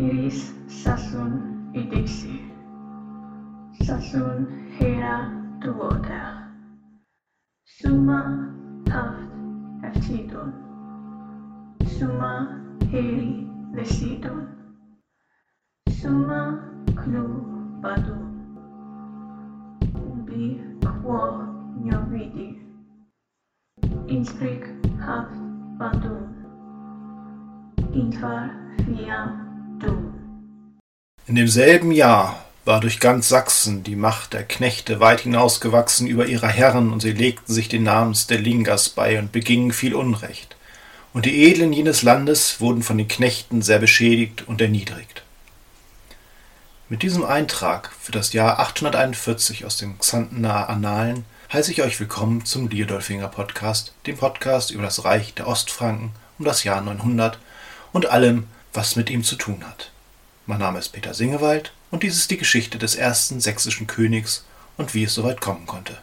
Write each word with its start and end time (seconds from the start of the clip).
iris 0.00 0.54
Sassoon 0.66 1.32
idixi. 1.76 2.36
Sassun 3.84 4.46
hera 4.76 5.16
duoda. 5.60 6.20
Summa 7.66 8.20
haft 8.88 9.28
eftidon. 9.88 10.48
Summa 11.84 12.32
heri 12.90 13.44
lesidon. 13.76 14.40
Summa 16.00 16.40
clu 16.96 17.26
badu. 17.82 18.16
Ubi 20.00 20.64
quo 20.80 21.20
novidi. 21.76 22.48
Inspric 24.08 24.64
haft 25.04 25.36
bandum. 25.78 26.24
Infar 27.92 28.48
fiam 28.86 29.49
In 31.26 31.36
demselben 31.36 31.92
Jahr 31.92 32.44
war 32.64 32.80
durch 32.80 33.00
ganz 33.00 33.28
Sachsen 33.28 33.82
die 33.84 33.96
Macht 33.96 34.32
der 34.32 34.42
Knechte 34.42 35.00
weit 35.00 35.20
hinausgewachsen 35.20 36.06
über 36.06 36.26
ihre 36.26 36.48
Herren, 36.48 36.92
und 36.92 37.00
sie 37.02 37.12
legten 37.12 37.54
sich 37.54 37.68
den 37.68 37.84
Namens 37.84 38.26
der 38.26 38.38
Lingas 38.38 38.88
bei 38.88 39.18
und 39.18 39.32
begingen 39.32 39.72
viel 39.72 39.94
Unrecht. 39.94 40.56
Und 41.12 41.26
die 41.26 41.44
Edlen 41.44 41.72
jenes 41.72 42.02
Landes 42.02 42.60
wurden 42.60 42.82
von 42.82 42.98
den 42.98 43.08
Knechten 43.08 43.62
sehr 43.62 43.78
beschädigt 43.78 44.46
und 44.46 44.60
erniedrigt. 44.60 45.22
Mit 46.88 47.02
diesem 47.02 47.24
Eintrag 47.24 47.92
für 48.00 48.10
das 48.10 48.32
Jahr 48.32 48.58
841 48.58 49.64
aus 49.64 49.76
den 49.76 49.98
Xantener 49.98 50.68
Annalen 50.68 51.24
heiße 51.52 51.70
ich 51.70 51.82
euch 51.82 51.98
willkommen 52.00 52.44
zum 52.44 52.68
Liedolfinger 52.68 53.28
Podcast, 53.28 53.92
dem 54.06 54.16
Podcast 54.16 54.72
über 54.72 54.82
das 54.82 55.04
Reich 55.04 55.34
der 55.34 55.46
Ostfranken 55.46 56.10
um 56.38 56.44
das 56.44 56.64
Jahr 56.64 56.80
900 56.80 57.38
und 57.92 58.06
allem, 58.06 58.48
was 58.72 58.96
mit 58.96 59.10
ihm 59.10 59.24
zu 59.24 59.36
tun 59.36 59.64
hat. 59.66 59.90
Mein 60.46 60.58
Name 60.58 60.78
ist 60.78 60.90
Peter 60.90 61.14
Singewald 61.14 61.72
und 61.90 62.02
dies 62.02 62.16
ist 62.16 62.30
die 62.30 62.38
Geschichte 62.38 62.78
des 62.78 62.94
ersten 62.94 63.40
sächsischen 63.40 63.86
Königs 63.86 64.44
und 64.76 64.94
wie 64.94 65.04
es 65.04 65.14
soweit 65.14 65.40
kommen 65.40 65.66
konnte. 65.66 65.98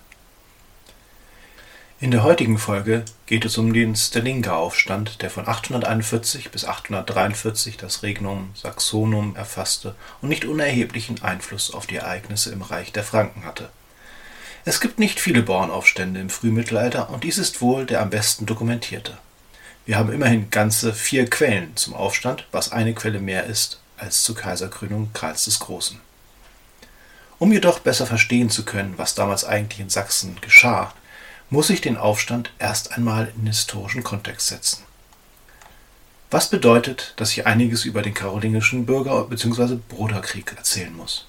In 1.99 2.11
der 2.11 2.21
heutigen 2.21 2.59
Folge 2.59 3.05
geht 3.25 3.43
es 3.43 3.57
um 3.57 3.73
den 3.73 3.95
Stellinga-Aufstand, 3.95 5.23
der 5.23 5.31
von 5.31 5.47
841 5.47 6.51
bis 6.51 6.63
843 6.63 7.77
das 7.77 8.03
Regnum 8.03 8.51
Saxonum 8.53 9.35
erfasste 9.35 9.95
und 10.21 10.29
nicht 10.29 10.45
unerheblichen 10.45 11.23
Einfluss 11.23 11.73
auf 11.73 11.87
die 11.87 11.95
Ereignisse 11.95 12.51
im 12.51 12.61
Reich 12.61 12.91
der 12.91 13.03
Franken 13.03 13.45
hatte. 13.45 13.69
Es 14.63 14.79
gibt 14.79 14.99
nicht 14.99 15.19
viele 15.19 15.41
Bauernaufstände 15.41 16.19
im 16.19 16.29
Frühmittelalter 16.29 17.09
und 17.09 17.23
dies 17.23 17.39
ist 17.39 17.61
wohl 17.61 17.87
der 17.87 18.01
am 18.01 18.11
besten 18.11 18.45
dokumentierte. 18.45 19.17
Wir 19.87 19.97
haben 19.97 20.11
immerhin 20.11 20.49
ganze 20.49 20.93
vier 20.93 21.29
Quellen 21.29 21.73
zum 21.77 21.93
Aufstand, 21.93 22.45
was 22.51 22.73
eine 22.73 22.93
Quelle 22.93 23.21
mehr 23.21 23.45
ist 23.45 23.79
als 23.95 24.21
zur 24.21 24.35
Kaiserkrönung 24.35 25.11
Karls 25.13 25.45
des 25.45 25.59
Großen. 25.59 26.01
Um 27.39 27.53
jedoch 27.53 27.79
besser 27.79 28.05
verstehen 28.05 28.49
zu 28.49 28.65
können, 28.65 28.95
was 28.97 29.15
damals 29.15 29.45
eigentlich 29.45 29.79
in 29.79 29.89
Sachsen 29.89 30.41
geschah, 30.41 30.93
muss 31.49 31.69
ich 31.69 31.79
den 31.79 31.95
Aufstand 31.95 32.51
erst 32.59 32.91
einmal 32.91 33.31
in 33.37 33.47
historischen 33.47 34.03
Kontext 34.03 34.47
setzen. 34.47 34.83
Was 36.31 36.49
bedeutet, 36.49 37.13
dass 37.15 37.31
ich 37.31 37.47
einiges 37.47 37.85
über 37.85 38.01
den 38.01 38.13
karolingischen 38.13 38.85
Bürger- 38.85 39.23
bzw. 39.23 39.77
Bruderkrieg 39.87 40.53
erzählen 40.57 40.93
muss? 40.93 41.27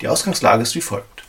Die 0.00 0.08
Ausgangslage 0.08 0.64
ist 0.64 0.74
wie 0.74 0.80
folgt. 0.80 1.22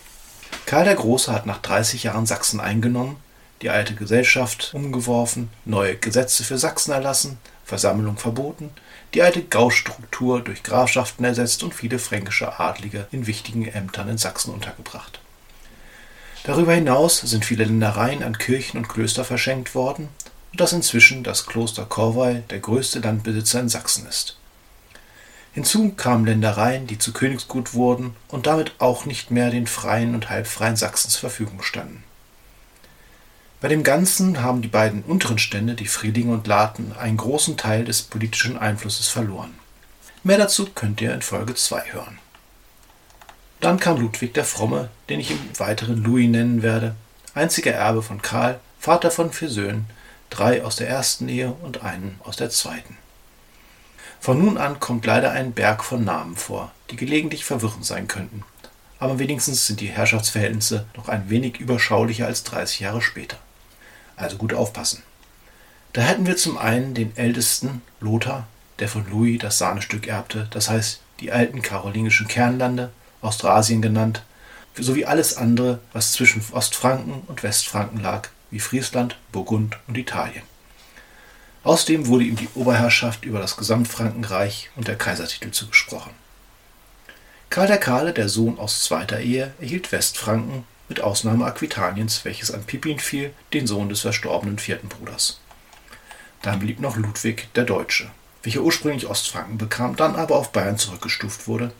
Karl 0.65 0.85
der 0.85 0.95
Große 0.95 1.31
hat 1.31 1.45
nach 1.45 1.61
30 1.61 2.01
Jahren 2.01 2.25
Sachsen 2.25 2.59
eingenommen, 2.59 3.17
die 3.61 3.69
alte 3.69 3.95
Gesellschaft 3.95 4.71
umgeworfen, 4.73 5.49
neue 5.65 5.95
Gesetze 5.95 6.43
für 6.43 6.57
Sachsen 6.57 6.91
erlassen, 6.91 7.37
Versammlung 7.63 8.17
verboten, 8.17 8.69
die 9.13 9.21
alte 9.21 9.43
Gaustruktur 9.43 10.41
durch 10.41 10.63
Grafschaften 10.63 11.25
ersetzt 11.25 11.63
und 11.63 11.73
viele 11.73 11.99
fränkische 11.99 12.59
Adlige 12.59 13.07
in 13.11 13.27
wichtigen 13.27 13.67
Ämtern 13.67 14.09
in 14.09 14.17
Sachsen 14.17 14.53
untergebracht. 14.53 15.19
Darüber 16.43 16.73
hinaus 16.73 17.21
sind 17.21 17.43
viele 17.43 17.63
Ländereien 17.63 18.21
an 18.21 18.37
Kirchen 18.37 18.77
und 18.77 18.87
Klöster 18.87 19.25
verschenkt 19.25 19.73
worden, 19.73 20.09
sodass 20.51 20.73
inzwischen 20.73 21.23
das 21.23 21.47
Kloster 21.47 21.85
Korvey 21.85 22.43
der 22.49 22.59
größte 22.59 22.99
Landbesitzer 22.99 23.59
in 23.59 23.69
Sachsen 23.69 24.05
ist. 24.07 24.37
Hinzu 25.53 25.91
kamen 25.91 26.25
Ländereien, 26.25 26.85
die 26.85 26.99
zu 26.99 27.13
Königsgut 27.13 27.73
wurden 27.73 28.15
und 28.27 28.45
damit 28.45 28.73
auch 28.77 29.05
nicht 29.05 29.31
mehr 29.31 29.49
den 29.49 29.67
freien 29.67 30.13
und 30.13 30.29
halbfreien 30.29 30.75
Sachsen 30.75 31.09
zur 31.09 31.21
Verfügung 31.21 31.63
standen. 31.63 32.04
Bei 33.65 33.69
dem 33.69 33.81
Ganzen 33.81 34.43
haben 34.43 34.61
die 34.61 34.67
beiden 34.67 35.01
unteren 35.01 35.39
Stände, 35.39 35.73
die 35.73 35.87
Friedlinge 35.87 36.33
und 36.33 36.45
Laten, 36.45 36.93
einen 36.99 37.17
großen 37.17 37.57
Teil 37.57 37.83
des 37.83 38.03
politischen 38.03 38.59
Einflusses 38.59 39.07
verloren. 39.07 39.55
Mehr 40.23 40.37
dazu 40.37 40.67
könnt 40.67 41.01
ihr 41.01 41.11
in 41.15 41.23
Folge 41.23 41.55
2 41.55 41.93
hören. 41.93 42.19
Dann 43.61 43.79
kam 43.79 43.99
Ludwig 43.99 44.35
der 44.35 44.45
Fromme, 44.45 44.91
den 45.09 45.19
ich 45.19 45.31
im 45.31 45.39
weiteren 45.57 46.03
Louis 46.03 46.29
nennen 46.29 46.61
werde, 46.61 46.93
einziger 47.33 47.71
Erbe 47.71 48.03
von 48.03 48.21
Karl, 48.21 48.59
Vater 48.79 49.09
von 49.09 49.31
vier 49.31 49.49
Söhnen, 49.49 49.87
drei 50.29 50.63
aus 50.63 50.75
der 50.75 50.87
ersten 50.87 51.27
Ehe 51.27 51.51
und 51.51 51.81
einen 51.81 52.19
aus 52.23 52.35
der 52.35 52.51
zweiten. 52.51 52.97
Von 54.19 54.45
nun 54.45 54.59
an 54.59 54.79
kommt 54.79 55.07
leider 55.07 55.31
ein 55.31 55.53
Berg 55.53 55.83
von 55.83 56.03
Namen 56.03 56.35
vor, 56.35 56.71
die 56.91 56.97
gelegentlich 56.97 57.45
verwirrend 57.45 57.83
sein 57.83 58.07
könnten, 58.07 58.43
aber 58.99 59.17
wenigstens 59.17 59.65
sind 59.65 59.79
die 59.79 59.89
Herrschaftsverhältnisse 59.89 60.85
noch 60.95 61.09
ein 61.09 61.31
wenig 61.31 61.59
überschaulicher 61.59 62.27
als 62.27 62.43
30 62.43 62.81
Jahre 62.81 63.01
später. 63.01 63.39
Also 64.15 64.37
gut 64.37 64.53
aufpassen. 64.53 65.03
Da 65.93 66.01
hätten 66.01 66.27
wir 66.27 66.37
zum 66.37 66.57
einen 66.57 66.93
den 66.93 67.15
ältesten, 67.15 67.81
Lothar, 67.99 68.47
der 68.79 68.89
von 68.89 69.09
Louis 69.09 69.39
das 69.39 69.57
Sahnestück 69.57 70.07
erbte, 70.07 70.47
das 70.51 70.69
heißt 70.69 70.99
die 71.19 71.31
alten 71.31 71.61
karolingischen 71.61 72.27
Kernlande, 72.27 72.91
Austrasien 73.21 73.81
genannt, 73.81 74.23
sowie 74.77 75.05
alles 75.05 75.37
andere, 75.37 75.79
was 75.93 76.11
zwischen 76.11 76.43
Ostfranken 76.51 77.21
und 77.27 77.43
Westfranken 77.43 78.01
lag, 78.01 78.29
wie 78.51 78.59
Friesland, 78.59 79.17
Burgund 79.31 79.77
und 79.87 79.97
Italien. 79.97 80.43
Außerdem 81.63 82.07
wurde 82.07 82.25
ihm 82.25 82.35
die 82.35 82.49
Oberherrschaft 82.55 83.25
über 83.25 83.39
das 83.39 83.57
Gesamtfrankenreich 83.57 84.69
und 84.75 84.87
der 84.87 84.97
Kaisertitel 84.97 85.51
zugesprochen. 85.51 86.11
Karl 87.49 87.67
der 87.67 87.77
Kahle, 87.77 88.13
der 88.13 88.29
Sohn 88.29 88.59
aus 88.59 88.83
zweiter 88.83 89.19
Ehe, 89.19 89.53
erhielt 89.59 89.91
Westfranken, 89.91 90.65
mit 90.87 91.01
Ausnahme 91.01 91.45
Aquitaniens, 91.45 92.25
welches 92.25 92.51
an 92.51 92.63
Pippin 92.63 92.99
fiel, 92.99 93.33
den 93.53 93.67
Sohn 93.67 93.89
des 93.89 94.01
verstorbenen 94.01 94.59
vierten 94.59 94.87
Bruders. 94.87 95.39
Dann 96.41 96.59
blieb 96.59 96.79
noch 96.79 96.95
Ludwig 96.95 97.51
der 97.55 97.63
Deutsche, 97.63 98.11
welcher 98.43 98.61
ursprünglich 98.61 99.07
Ostfranken 99.07 99.57
bekam, 99.57 99.95
dann 99.95 100.15
aber 100.15 100.35
auf 100.35 100.51
Bayern 100.51 100.77
zurückgestuft 100.77 101.47
wurde, 101.47 101.71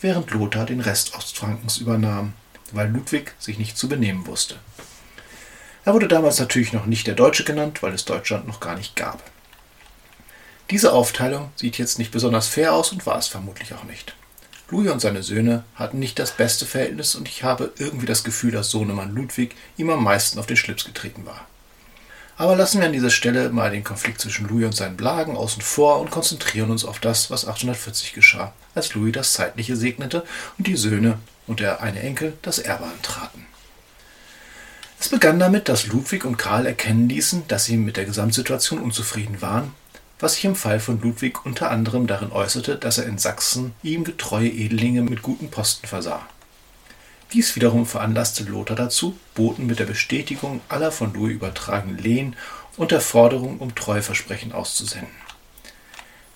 während 0.00 0.30
Lothar 0.30 0.66
den 0.66 0.80
Rest 0.80 1.14
Ostfrankens 1.14 1.78
übernahm, 1.78 2.32
weil 2.72 2.90
Ludwig 2.90 3.34
sich 3.38 3.58
nicht 3.58 3.76
zu 3.76 3.88
benehmen 3.88 4.26
wusste. 4.26 4.56
Er 5.84 5.94
wurde 5.94 6.08
damals 6.08 6.40
natürlich 6.40 6.72
noch 6.72 6.86
nicht 6.86 7.06
der 7.06 7.14
Deutsche 7.14 7.44
genannt, 7.44 7.82
weil 7.82 7.92
es 7.92 8.04
Deutschland 8.04 8.46
noch 8.46 8.60
gar 8.60 8.76
nicht 8.76 8.96
gab. 8.96 9.22
Diese 10.70 10.92
Aufteilung 10.92 11.52
sieht 11.54 11.78
jetzt 11.78 11.98
nicht 11.98 12.10
besonders 12.10 12.48
fair 12.48 12.72
aus 12.72 12.90
und 12.90 13.06
war 13.06 13.18
es 13.18 13.28
vermutlich 13.28 13.72
auch 13.72 13.84
nicht. 13.84 14.16
Louis 14.68 14.90
und 14.90 15.00
seine 15.00 15.22
Söhne 15.22 15.64
hatten 15.76 16.00
nicht 16.00 16.18
das 16.18 16.32
beste 16.32 16.66
Verhältnis 16.66 17.14
und 17.14 17.28
ich 17.28 17.44
habe 17.44 17.72
irgendwie 17.78 18.06
das 18.06 18.24
Gefühl, 18.24 18.50
dass 18.50 18.70
Sohnemann 18.70 19.14
Ludwig 19.14 19.54
ihm 19.76 19.90
am 19.90 20.02
meisten 20.02 20.38
auf 20.40 20.46
den 20.46 20.56
Schlips 20.56 20.84
getreten 20.84 21.24
war. 21.24 21.46
Aber 22.36 22.56
lassen 22.56 22.80
wir 22.80 22.86
an 22.86 22.92
dieser 22.92 23.10
Stelle 23.10 23.48
mal 23.50 23.70
den 23.70 23.84
Konflikt 23.84 24.20
zwischen 24.20 24.48
Louis 24.48 24.66
und 24.66 24.74
seinen 24.74 24.96
Blagen 24.96 25.36
außen 25.36 25.62
vor 25.62 26.00
und 26.00 26.10
konzentrieren 26.10 26.70
uns 26.70 26.84
auf 26.84 26.98
das, 26.98 27.30
was 27.30 27.46
840 27.46 28.12
geschah, 28.12 28.52
als 28.74 28.92
Louis 28.94 29.12
das 29.12 29.32
Zeitliche 29.32 29.76
segnete 29.76 30.24
und 30.58 30.66
die 30.66 30.76
Söhne 30.76 31.18
und 31.46 31.60
der 31.60 31.80
eine 31.80 32.00
Enkel 32.00 32.34
das 32.42 32.58
Erbe 32.58 32.84
antraten. 32.84 33.46
Es 34.98 35.08
begann 35.08 35.38
damit, 35.38 35.68
dass 35.68 35.86
Ludwig 35.86 36.24
und 36.24 36.38
Karl 36.38 36.66
erkennen 36.66 37.08
ließen, 37.08 37.46
dass 37.48 37.66
sie 37.66 37.76
mit 37.76 37.96
der 37.96 38.04
Gesamtsituation 38.04 38.80
unzufrieden 38.80 39.40
waren, 39.40 39.72
was 40.18 40.34
sich 40.34 40.44
im 40.44 40.56
Fall 40.56 40.80
von 40.80 41.00
Ludwig 41.00 41.44
unter 41.44 41.70
anderem 41.70 42.06
darin 42.06 42.32
äußerte, 42.32 42.76
dass 42.76 42.98
er 42.98 43.06
in 43.06 43.18
Sachsen 43.18 43.74
ihm 43.82 44.04
getreue 44.04 44.48
Edelinge 44.48 45.02
mit 45.02 45.22
guten 45.22 45.50
Posten 45.50 45.86
versah. 45.86 46.26
Dies 47.32 47.56
wiederum 47.56 47.86
veranlasste 47.86 48.44
Lothar 48.44 48.76
dazu, 48.76 49.18
Boten 49.34 49.66
mit 49.66 49.78
der 49.78 49.84
Bestätigung 49.84 50.60
aller 50.68 50.92
von 50.92 51.12
Louis 51.12 51.34
übertragenen 51.34 51.98
Lehen 51.98 52.36
und 52.76 52.92
der 52.92 53.00
Forderung 53.00 53.58
um 53.58 53.74
Treuversprechen 53.74 54.52
auszusenden. 54.52 55.10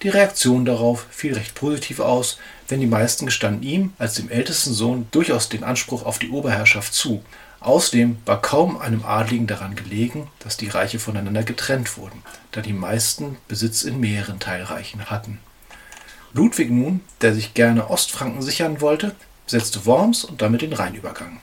Die 0.03 0.09
Reaktion 0.09 0.65
darauf 0.65 1.07
fiel 1.11 1.35
recht 1.35 1.55
positiv 1.55 2.01
aus, 2.01 2.39
denn 2.71 2.81
die 2.81 2.87
meisten 2.87 3.27
gestanden 3.27 3.63
ihm 3.63 3.93
als 3.99 4.15
dem 4.15 4.31
ältesten 4.31 4.73
Sohn 4.73 5.07
durchaus 5.11 5.51
den 5.51 5.63
Anspruch 5.63 6.07
auf 6.07 6.19
die 6.19 6.31
Oberherrschaft 6.31 6.95
zu. 6.95 7.23
Außerdem 7.61 8.17
war 8.25 8.41
kaum 8.41 8.79
einem 8.79 9.05
Adligen 9.05 9.47
daran 9.47 9.75
gelegen, 9.75 10.29
dass 10.39 10.57
die 10.57 10.69
Reiche 10.69 10.99
voneinander 10.99 11.43
getrennt 11.43 11.99
wurden, 11.99 12.23
da 12.53 12.63
die 12.63 12.73
meisten 12.73 13.37
Besitz 13.49 13.83
in 13.83 14.01
mehreren 14.01 14.41
Teilreichen 14.41 15.11
hatten. 15.11 15.39
Ludwig 16.33 16.71
nun, 16.71 17.01
der 17.21 17.35
sich 17.35 17.55
gerne 17.55 17.91
Ostfranken 17.91 18.41
sichern 18.41 18.81
wollte, 18.81 19.15
besetzte 19.45 19.85
Worms 19.85 20.25
und 20.25 20.41
damit 20.41 20.63
den 20.63 20.73
Rheinübergang. 20.73 21.41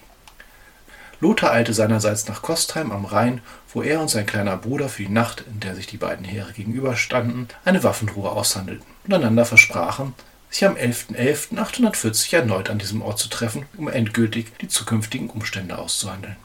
Lothar 1.20 1.52
eilte 1.52 1.74
seinerseits 1.74 2.28
nach 2.28 2.42
Kostheim 2.42 2.92
am 2.92 3.06
Rhein, 3.06 3.42
wo 3.74 3.82
er 3.82 4.00
und 4.00 4.10
sein 4.10 4.26
kleiner 4.26 4.56
Bruder 4.56 4.88
für 4.88 5.04
die 5.04 5.10
Nacht, 5.10 5.44
in 5.52 5.60
der 5.60 5.76
sich 5.76 5.88
die 5.88 5.98
beiden 5.98 6.24
Heere 6.24 6.54
gegenüberstanden, 6.54 7.48
eine 7.66 7.84
Waffenruhe 7.84 8.30
aushandelten 8.30 8.86
und 9.06 9.14
einander 9.14 9.46
versprachen, 9.46 10.14
sich 10.50 10.66
am 10.66 10.76
11.11.840 10.76 12.36
erneut 12.36 12.70
an 12.70 12.80
diesem 12.80 13.02
Ort 13.02 13.20
zu 13.20 13.30
treffen, 13.30 13.66
um 13.78 13.88
endgültig 13.88 14.48
die 14.62 14.68
zukünftigen 14.68 15.30
Umstände 15.30 15.78
auszuhandeln. 15.78 16.38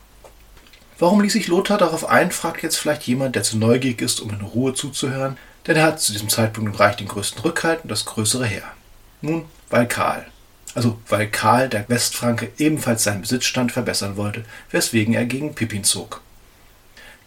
Warum 0.99 1.21
ließ 1.21 1.33
sich 1.33 1.49
Lothar 1.49 1.79
darauf 1.79 2.09
ein, 2.09 2.31
fragt 2.31 2.63
jetzt 2.63 2.77
vielleicht 2.77 3.03
jemand, 3.05 3.35
der 3.35 3.43
zu 3.43 3.59
neugierig 3.59 4.01
ist, 4.01 4.21
um 4.21 4.31
in 4.31 4.41
Ruhe 4.41 4.75
zuzuhören, 4.75 5.37
denn 5.67 5.77
er 5.77 5.85
hat 5.85 6.01
zu 6.01 6.13
diesem 6.13 6.29
Zeitpunkt 6.29 6.71
im 6.71 6.77
Reich 6.77 6.97
den 6.97 7.09
größten 7.09 7.43
Rückhalt 7.43 7.83
und 7.83 7.91
das 7.91 8.05
größere 8.05 8.47
Heer. 8.47 8.73
Nun, 9.21 9.47
weil 9.71 9.87
Karl. 9.87 10.27
Also 10.75 10.99
weil 11.09 11.29
Karl, 11.29 11.69
der 11.69 11.89
Westfranke, 11.89 12.51
ebenfalls 12.59 13.05
seinen 13.05 13.21
Besitzstand 13.21 13.73
verbessern 13.73 14.17
wollte, 14.17 14.45
weswegen 14.71 15.15
er 15.15 15.27
gegen 15.27 15.55
Pippin 15.55 15.85
zog. 15.85 16.22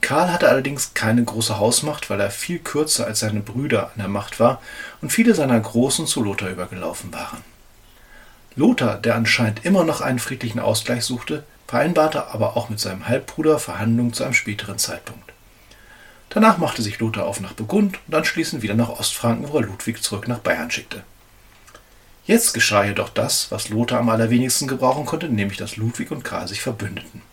Karl 0.06 0.32
hatte 0.32 0.50
allerdings 0.50 0.94
keine 0.94 1.24
große 1.24 1.58
Hausmacht, 1.58 2.12
weil 2.12 2.22
er 2.22 2.30
viel 2.30 2.60
kürzer 2.60 3.08
als 3.08 3.22
seine 3.22 3.40
Brüder 3.40 3.88
an 3.88 3.98
der 3.98 4.08
Macht 4.08 4.40
war 4.40 4.62
und 5.02 5.12
viele 5.12 5.34
seiner 5.34 5.60
Großen 5.60 6.06
zu 6.06 6.22
Lothar 6.22 6.52
übergelaufen 6.52 7.12
waren. 7.12 7.42
Lothar, 8.56 8.98
der 8.98 9.16
anscheinend 9.16 9.66
immer 9.66 9.84
noch 9.84 10.02
einen 10.02 10.20
friedlichen 10.20 10.60
Ausgleich 10.60 11.04
suchte, 11.04 11.44
vereinbarte 11.66 12.28
aber 12.28 12.56
auch 12.56 12.70
mit 12.70 12.80
seinem 12.80 13.08
Halbbruder 13.08 13.58
Verhandlungen 13.58 14.14
zu 14.14 14.24
einem 14.24 14.36
späteren 14.36 14.78
Zeitpunkt. 14.78 15.34
Danach 16.30 16.60
machte 16.60 16.84
sich 16.84 17.00
Lothar 17.00 17.26
auf 17.26 17.40
nach 17.40 17.54
Burgund 17.54 17.98
und 18.06 18.14
anschließend 18.14 18.62
wieder 18.62 18.76
nach 18.76 18.90
Ostfranken, 18.90 19.50
wo 19.50 19.58
er 19.58 19.64
Ludwig 19.64 20.04
zurück 20.04 20.28
nach 20.28 20.38
Bayern 20.38 20.70
schickte. 20.70 21.02
Jetzt 22.28 22.54
geschah 22.54 22.84
jedoch 22.84 23.10
das, 23.10 23.50
was 23.50 23.70
Lothar 23.70 24.02
am 24.02 24.10
allerwenigsten 24.10 24.68
gebrauchen 24.68 25.08
konnte, 25.08 25.30
nämlich 25.30 25.58
dass 25.58 25.78
Ludwig 25.78 26.12
und 26.12 26.24
Karl 26.24 26.48
sich 26.48 26.62
verbündeten. 26.62 27.24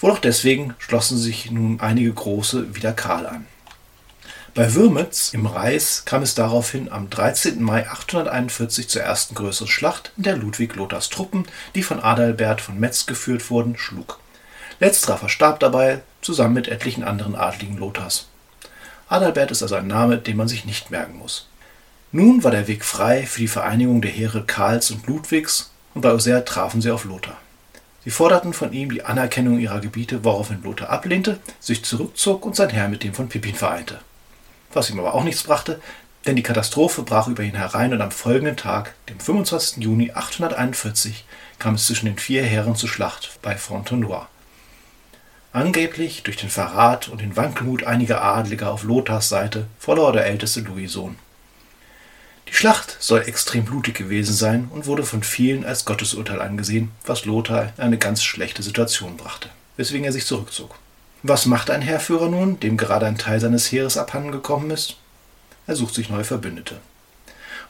Wohl 0.00 0.12
auch 0.12 0.18
deswegen 0.18 0.74
schlossen 0.78 1.18
sich 1.18 1.50
nun 1.50 1.80
einige 1.80 2.12
Große 2.12 2.74
wieder 2.74 2.92
Karl 2.92 3.26
an. 3.26 3.46
Bei 4.54 4.72
Würmitz 4.72 5.32
im 5.32 5.46
Reis 5.46 6.04
kam 6.04 6.22
es 6.22 6.36
daraufhin 6.36 6.90
am 6.92 7.10
13. 7.10 7.60
Mai 7.60 7.88
841 7.88 8.88
zur 8.88 9.02
ersten 9.02 9.34
größeren 9.34 9.66
Schlacht, 9.66 10.12
in 10.16 10.22
der 10.22 10.36
Ludwig 10.36 10.76
Lothars 10.76 11.08
Truppen, 11.08 11.44
die 11.74 11.82
von 11.82 11.98
Adalbert 11.98 12.60
von 12.60 12.78
Metz 12.78 13.06
geführt 13.06 13.50
wurden, 13.50 13.76
schlug. 13.76 14.20
Letzterer 14.78 15.18
verstarb 15.18 15.58
dabei, 15.58 16.02
zusammen 16.22 16.54
mit 16.54 16.68
etlichen 16.68 17.02
anderen 17.02 17.34
Adligen 17.34 17.78
Lothars. 17.78 18.28
Adalbert 19.08 19.50
ist 19.50 19.62
also 19.62 19.74
ein 19.74 19.88
Name, 19.88 20.18
den 20.18 20.36
man 20.36 20.46
sich 20.46 20.64
nicht 20.64 20.90
merken 20.90 21.18
muss. 21.18 21.48
Nun 22.12 22.44
war 22.44 22.52
der 22.52 22.68
Weg 22.68 22.84
frei 22.84 23.26
für 23.26 23.40
die 23.40 23.48
Vereinigung 23.48 24.02
der 24.02 24.12
Heere 24.12 24.44
Karls 24.44 24.92
und 24.92 25.04
Ludwigs, 25.08 25.72
und 25.94 26.02
bei 26.02 26.12
Auxerre 26.12 26.44
trafen 26.44 26.80
sie 26.80 26.92
auf 26.92 27.04
Lothar. 27.04 27.38
Sie 28.04 28.10
forderten 28.10 28.52
von 28.52 28.72
ihm 28.72 28.90
die 28.90 29.04
Anerkennung 29.04 29.58
ihrer 29.58 29.80
Gebiete, 29.80 30.24
woraufhin 30.24 30.62
Lothar 30.62 30.90
ablehnte, 30.90 31.40
sich 31.58 31.84
zurückzog 31.84 32.44
und 32.44 32.54
sein 32.54 32.70
Heer 32.70 32.88
mit 32.88 33.02
dem 33.02 33.14
von 33.14 33.28
Pippin 33.28 33.54
vereinte 33.54 34.00
was 34.74 34.90
ihm 34.90 34.98
aber 34.98 35.14
auch 35.14 35.24
nichts 35.24 35.42
brachte, 35.42 35.80
denn 36.26 36.36
die 36.36 36.42
Katastrophe 36.42 37.02
brach 37.02 37.28
über 37.28 37.42
ihn 37.42 37.54
herein 37.54 37.92
und 37.92 38.00
am 38.00 38.10
folgenden 38.10 38.56
Tag, 38.56 38.94
dem 39.08 39.20
25. 39.20 39.82
Juni 39.82 40.12
841, 40.12 41.24
kam 41.58 41.74
es 41.74 41.86
zwischen 41.86 42.06
den 42.06 42.18
vier 42.18 42.42
Heeren 42.42 42.76
zur 42.76 42.88
Schlacht 42.88 43.38
bei 43.42 43.56
Fontenoy. 43.56 44.22
Angeblich 45.52 46.22
durch 46.22 46.36
den 46.36 46.50
Verrat 46.50 47.08
und 47.08 47.20
den 47.20 47.36
Wankelmut 47.36 47.84
einiger 47.84 48.24
Adliger 48.24 48.72
auf 48.72 48.82
Lothars 48.82 49.28
Seite 49.28 49.66
verlor 49.78 50.12
der 50.12 50.26
älteste 50.26 50.60
Louis-Sohn. 50.60 51.16
Die 51.16 51.23
Schlacht 52.56 52.98
soll 53.00 53.22
extrem 53.22 53.64
blutig 53.64 53.96
gewesen 53.96 54.32
sein 54.32 54.68
und 54.70 54.86
wurde 54.86 55.02
von 55.02 55.24
vielen 55.24 55.64
als 55.64 55.84
Gottesurteil 55.84 56.40
angesehen, 56.40 56.92
was 57.04 57.24
Lothar 57.24 57.72
in 57.76 57.82
eine 57.82 57.98
ganz 57.98 58.22
schlechte 58.22 58.62
Situation 58.62 59.16
brachte, 59.16 59.48
weswegen 59.76 60.04
er 60.04 60.12
sich 60.12 60.24
zurückzog. 60.24 60.78
Was 61.24 61.46
macht 61.46 61.68
ein 61.68 61.82
Heerführer 61.82 62.28
nun, 62.28 62.60
dem 62.60 62.76
gerade 62.76 63.06
ein 63.06 63.18
Teil 63.18 63.40
seines 63.40 63.72
Heeres 63.72 63.98
abhandengekommen 63.98 64.70
ist? 64.70 64.98
Er 65.66 65.74
sucht 65.74 65.94
sich 65.94 66.10
neue 66.10 66.22
Verbündete. 66.22 66.78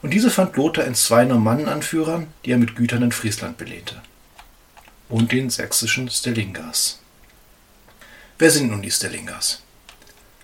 Und 0.03 0.13
diese 0.13 0.29
fand 0.29 0.55
Lothar 0.55 0.85
in 0.85 0.93
zwei 0.93 1.25
Normannenanführern, 1.25 2.27
die 2.45 2.51
er 2.51 2.59
mit 2.59 2.75
Gütern 2.75 3.01
in 3.01 3.11
Friesland 3.11 3.57
belehnte. 3.57 4.03
Und 5.09 5.31
den 5.31 5.49
sächsischen 5.49 6.11
Stellingers. 6.11 6.99
Wer 8.37 8.51
sind 8.51 8.69
nun 8.69 8.83
die 8.83 8.91
Stellingers? 8.91 9.63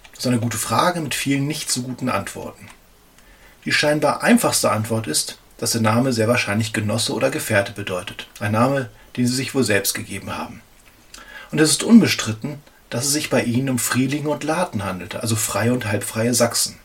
Das 0.10 0.22
ist 0.22 0.28
eine 0.28 0.40
gute 0.40 0.58
Frage 0.58 1.00
mit 1.00 1.14
vielen 1.14 1.46
nicht 1.46 1.70
so 1.70 1.84
guten 1.84 2.10
Antworten. 2.10 2.70
Die 3.66 3.72
scheinbar 3.72 4.24
einfachste 4.24 4.72
Antwort 4.72 5.08
ist, 5.08 5.38
dass 5.58 5.72
der 5.72 5.81
Name 5.81 6.13
sehr 6.13 6.28
wahrscheinlich 6.28 6.74
Genosse 6.74 7.13
oder 7.13 7.30
Gefährte 7.30 7.72
bedeutet. 7.74 8.28
Ein 8.40 8.54
Name, 8.54 8.90
den 9.16 9.28
sie 9.28 9.36
sich 9.36 9.54
wohl 9.54 9.63
selbst 9.63 9.94
gegeben 9.94 10.36
haben. 10.36 10.62
Und 11.52 11.60
es 11.60 11.72
ist 11.72 11.84
unbestritten, 11.84 12.62
dass 12.90 13.06
es 13.06 13.13
sich 13.13 13.30
bei 13.30 13.44
ihnen 13.44 13.69
um 13.69 13.80
Frielinge 13.80 14.30
und 14.30 14.44
Laten 14.44 14.84
handelte, 14.84 15.22
also 15.22 15.36
freie 15.36 15.74
und 15.74 15.86
halbfreie 15.86 16.34
Sachsen. 16.34 16.78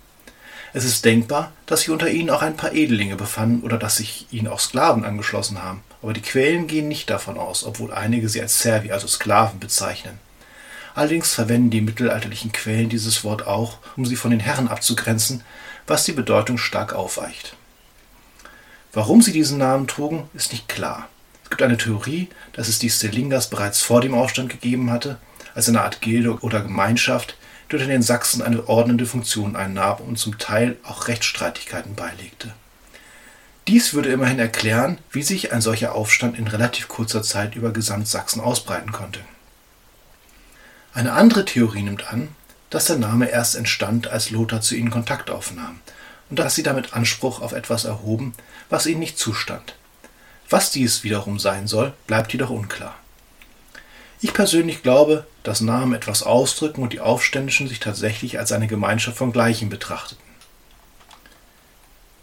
Es 0.75 0.85
ist 0.85 1.07
denkbar, 1.07 1.53
dass 1.65 1.81
sich 1.81 1.91
unter 1.91 2.11
ihnen 2.11 2.29
auch 2.29 2.43
ein 2.43 2.57
paar 2.57 2.73
Edelinge 2.73 3.17
befanden 3.17 3.63
oder 3.63 3.79
dass 3.79 3.97
sich 3.97 4.27
ihnen 4.31 4.49
auch 4.49 4.61
Sklaven 4.61 5.05
angeschlossen 5.05 5.63
haben, 5.63 5.83
aber 6.03 6.13
die 6.13 6.21
Quellen 6.21 6.67
gehen 6.67 6.89
nicht 6.89 7.09
davon 7.09 7.39
aus, 7.39 7.65
obwohl 7.65 7.95
einige 7.95 8.29
sie 8.29 8.43
als 8.43 8.61
Servi, 8.61 8.93
also 8.93 9.09
Sklaven, 9.09 9.59
bezeichnen. 9.59 10.19
Allerdings 10.95 11.33
verwenden 11.33 11.71
die 11.71 11.81
mittelalterlichen 11.81 12.53
Quellen 12.53 12.89
dieses 12.89 13.25
Wort 13.25 13.47
auch, 13.47 13.79
um 13.97 14.05
sie 14.05 14.17
von 14.17 14.31
den 14.31 14.41
Herren 14.41 14.69
abzugrenzen, 14.69 15.43
was 15.87 16.05
die 16.05 16.13
Bedeutung 16.13 16.59
stark 16.59 16.93
aufweicht. 16.93 17.57
Warum 18.93 19.23
sie 19.23 19.33
diesen 19.33 19.59
Namen 19.59 19.87
trugen, 19.87 20.29
ist 20.35 20.53
nicht 20.53 20.69
klar. 20.69 21.09
Es 21.45 21.51
gibt 21.51 21.63
eine 21.63 21.77
Theorie, 21.77 22.29
dass 22.55 22.69
es 22.69 22.79
die 22.79 22.91
Stellingers 22.91 23.51
bereits 23.51 23.81
vor 23.81 24.01
dem 24.01 24.15
Aufstand 24.15 24.49
gegeben 24.49 24.91
hatte 24.91 25.19
als 25.55 25.69
eine 25.69 25.81
Art 25.83 26.01
Gilde 26.01 26.39
oder 26.41 26.61
Gemeinschaft, 26.61 27.37
die 27.71 27.77
unter 27.77 27.89
den 27.89 28.03
Sachsen 28.03 28.43
eine 28.43 28.69
ordnende 28.69 29.07
Funktion 29.07 29.57
einnahm 29.57 29.99
und 30.01 30.19
zum 30.19 30.39
Teil 30.39 30.77
auch 30.83 31.09
Rechtsstreitigkeiten 31.09 31.95
beilegte. 31.95 32.53
Dies 33.67 33.95
würde 33.95 34.11
immerhin 34.11 34.39
erklären, 34.39 34.99
wie 35.11 35.23
sich 35.23 35.53
ein 35.53 35.61
solcher 35.61 35.95
Aufstand 35.95 36.39
in 36.39 36.47
relativ 36.47 36.89
kurzer 36.89 37.23
Zeit 37.23 37.57
über 37.57 37.73
Gesamtsachsen 37.73 38.41
ausbreiten 38.41 38.93
konnte. 38.93 39.21
Eine 40.95 41.13
andere 41.13 41.45
Theorie 41.45 41.83
nimmt 41.83 42.07
an, 42.13 42.29
dass 42.71 42.87
der 42.87 42.97
Name 42.97 43.29
erst 43.29 43.55
entstand, 43.55 44.09
als 44.09 44.31
Lothar 44.31 44.61
zu 44.61 44.75
ihnen 44.75 44.91
Kontakt 44.91 45.31
aufnahm 45.31 45.81
und 46.31 46.39
dass 46.39 46.55
sie 46.55 46.63
damit 46.63 46.95
Anspruch 46.95 47.41
auf 47.41 47.53
etwas 47.53 47.85
erhoben, 47.85 48.35
was 48.69 48.87
ihnen 48.87 49.01
nicht 49.01 49.19
zustand. 49.19 49.77
Was 50.49 50.71
dies 50.71 51.05
wiederum 51.05 51.39
sein 51.39 51.67
soll, 51.67 51.93
bleibt 52.07 52.33
jedoch 52.33 52.51
unklar. 52.51 52.95
Ich 54.21 54.33
persönlich 54.33 54.83
glaube, 54.83 55.27
dass 55.43 55.61
Namen 55.61 55.95
etwas 55.95 56.23
ausdrücken 56.23 56.83
und 56.83 56.93
die 56.93 57.01
Aufständischen 57.01 57.69
sich 57.69 57.81
tatsächlich 57.81 58.39
als 58.39 58.51
eine 58.53 58.67
Gemeinschaft 58.67 59.19
von 59.19 59.33
Gleichen 59.33 59.69
betrachteten. 59.69 60.25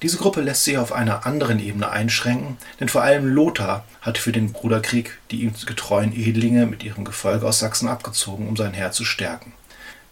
Diese 0.02 0.18
Gruppe 0.18 0.42
lässt 0.42 0.66
sich 0.66 0.78
auf 0.78 0.92
einer 0.92 1.26
anderen 1.26 1.60
Ebene 1.60 1.90
einschränken, 1.90 2.58
denn 2.82 2.90
vor 2.90 3.04
allem 3.04 3.26
Lothar 3.26 3.86
hat 4.02 4.18
für 4.18 4.34
den 4.34 4.52
Bruderkrieg 4.52 5.18
die 5.32 5.44
ihm 5.44 5.54
getreuen 5.66 6.14
Edelinge 6.14 6.66
mit 6.66 6.84
ihrem 6.84 7.06
Gefolge 7.06 7.48
aus 7.48 7.60
Sachsen 7.60 7.88
abgezogen, 7.88 8.50
um 8.50 8.58
sein 8.58 8.74
Heer 8.74 8.92
zu 8.92 9.06
stärken, 9.06 9.54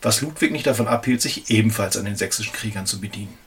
was 0.01 0.22
Ludwig 0.22 0.51
nicht 0.51 0.67
davon 0.67 0.88
abhielt, 0.88 1.22
sich 1.22 1.50
ebenfalls 1.50 1.98
an 1.98 2.05
den 2.05 2.15
sächsischen 2.15 2.53
Kriegern 2.53 2.86
zu 2.86 3.00
bedienen. 3.00 3.38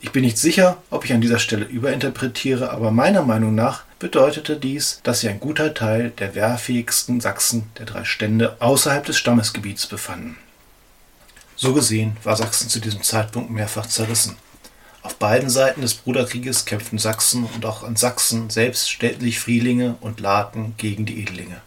Ich 0.00 0.10
bin 0.10 0.24
nicht 0.24 0.36
sicher, 0.36 0.78
ob 0.90 1.04
ich 1.04 1.12
an 1.12 1.20
dieser 1.20 1.38
Stelle 1.38 1.64
überinterpretiere, 1.64 2.70
aber 2.70 2.90
meiner 2.90 3.22
Meinung 3.22 3.54
nach 3.54 3.84
bedeutete 4.00 4.56
dies, 4.56 5.00
dass 5.04 5.20
sich 5.20 5.30
ein 5.30 5.38
guter 5.38 5.74
Teil 5.74 6.10
der 6.18 6.34
wehrfähigsten 6.34 7.20
Sachsen 7.20 7.70
der 7.78 7.86
drei 7.86 8.04
Stände 8.04 8.56
außerhalb 8.58 9.04
des 9.04 9.16
Stammesgebiets 9.16 9.86
befanden. 9.86 10.36
So 11.54 11.72
gesehen 11.72 12.16
war 12.24 12.36
Sachsen 12.36 12.68
zu 12.68 12.80
diesem 12.80 13.04
Zeitpunkt 13.04 13.50
mehrfach 13.50 13.86
zerrissen. 13.86 14.36
Auf 15.02 15.16
beiden 15.16 15.50
Seiten 15.50 15.82
des 15.82 15.94
Bruderkrieges 15.94 16.64
kämpften 16.64 16.98
Sachsen 16.98 17.44
und 17.44 17.64
auch 17.64 17.84
an 17.84 17.94
Sachsen 17.94 18.50
selbst 18.50 18.90
stellten 18.90 19.20
sich 19.22 19.38
Frielinge 19.38 19.96
und 20.00 20.18
Laten 20.18 20.74
gegen 20.78 21.06
die 21.06 21.20
Edelinge. 21.20 21.60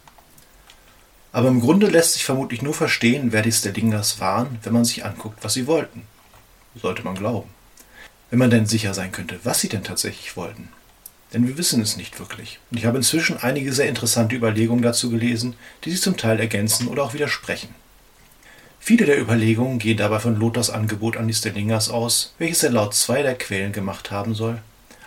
Aber 1.36 1.50
im 1.50 1.60
Grunde 1.60 1.88
lässt 1.88 2.14
sich 2.14 2.24
vermutlich 2.24 2.62
nur 2.62 2.74
verstehen, 2.74 3.34
wer 3.34 3.42
die 3.42 3.52
Stellingers 3.52 4.22
waren, 4.22 4.58
wenn 4.64 4.72
man 4.72 4.86
sich 4.86 5.04
anguckt, 5.04 5.44
was 5.44 5.54
sie 5.54 5.68
wollten. 5.68 6.04
Sollte 6.82 7.04
man 7.04 7.16
glauben 7.16 7.50
wenn 8.30 8.40
man 8.40 8.50
denn 8.50 8.66
sicher 8.66 8.94
sein 8.94 9.14
könnte, 9.14 9.40
was 9.44 9.62
sie 9.62 9.70
denn 9.70 9.84
tatsächlich 9.84 10.36
wollten. 10.36 10.70
Denn 11.34 11.48
wir 11.48 11.58
wissen 11.58 11.82
es 11.82 11.98
nicht 11.98 12.20
wirklich. 12.20 12.60
Und 12.72 12.78
ich 12.78 12.86
habe 12.86 12.98
inzwischen 12.98 13.38
einige 13.38 13.74
sehr 13.74 13.88
interessante 13.88 14.36
Überlegungen 14.36 14.82
dazu 14.82 15.10
gelesen, 15.10 15.56
die 15.84 15.92
sich 15.92 16.02
zum 16.02 16.18
Teil 16.18 16.40
ergänzen 16.40 16.88
oder 16.88 17.04
auch 17.04 17.14
widersprechen. 17.14 17.74
Viele 18.80 19.06
der 19.06 19.20
Überlegungen 19.20 19.80
gehen 19.80 19.98
dabei 19.98 20.20
von 20.20 20.36
Lothars 20.36 20.70
Angebot 20.70 21.18
an 21.18 21.28
die 21.28 21.34
Stellingers 21.34 21.90
aus, 21.90 22.34
welches 22.38 22.64
er 22.64 22.72
laut 22.72 22.94
zwei 22.94 23.24
der 23.24 23.38
Quellen 23.38 23.72
gemacht 23.72 24.12
haben 24.12 24.36
soll. 24.36 24.62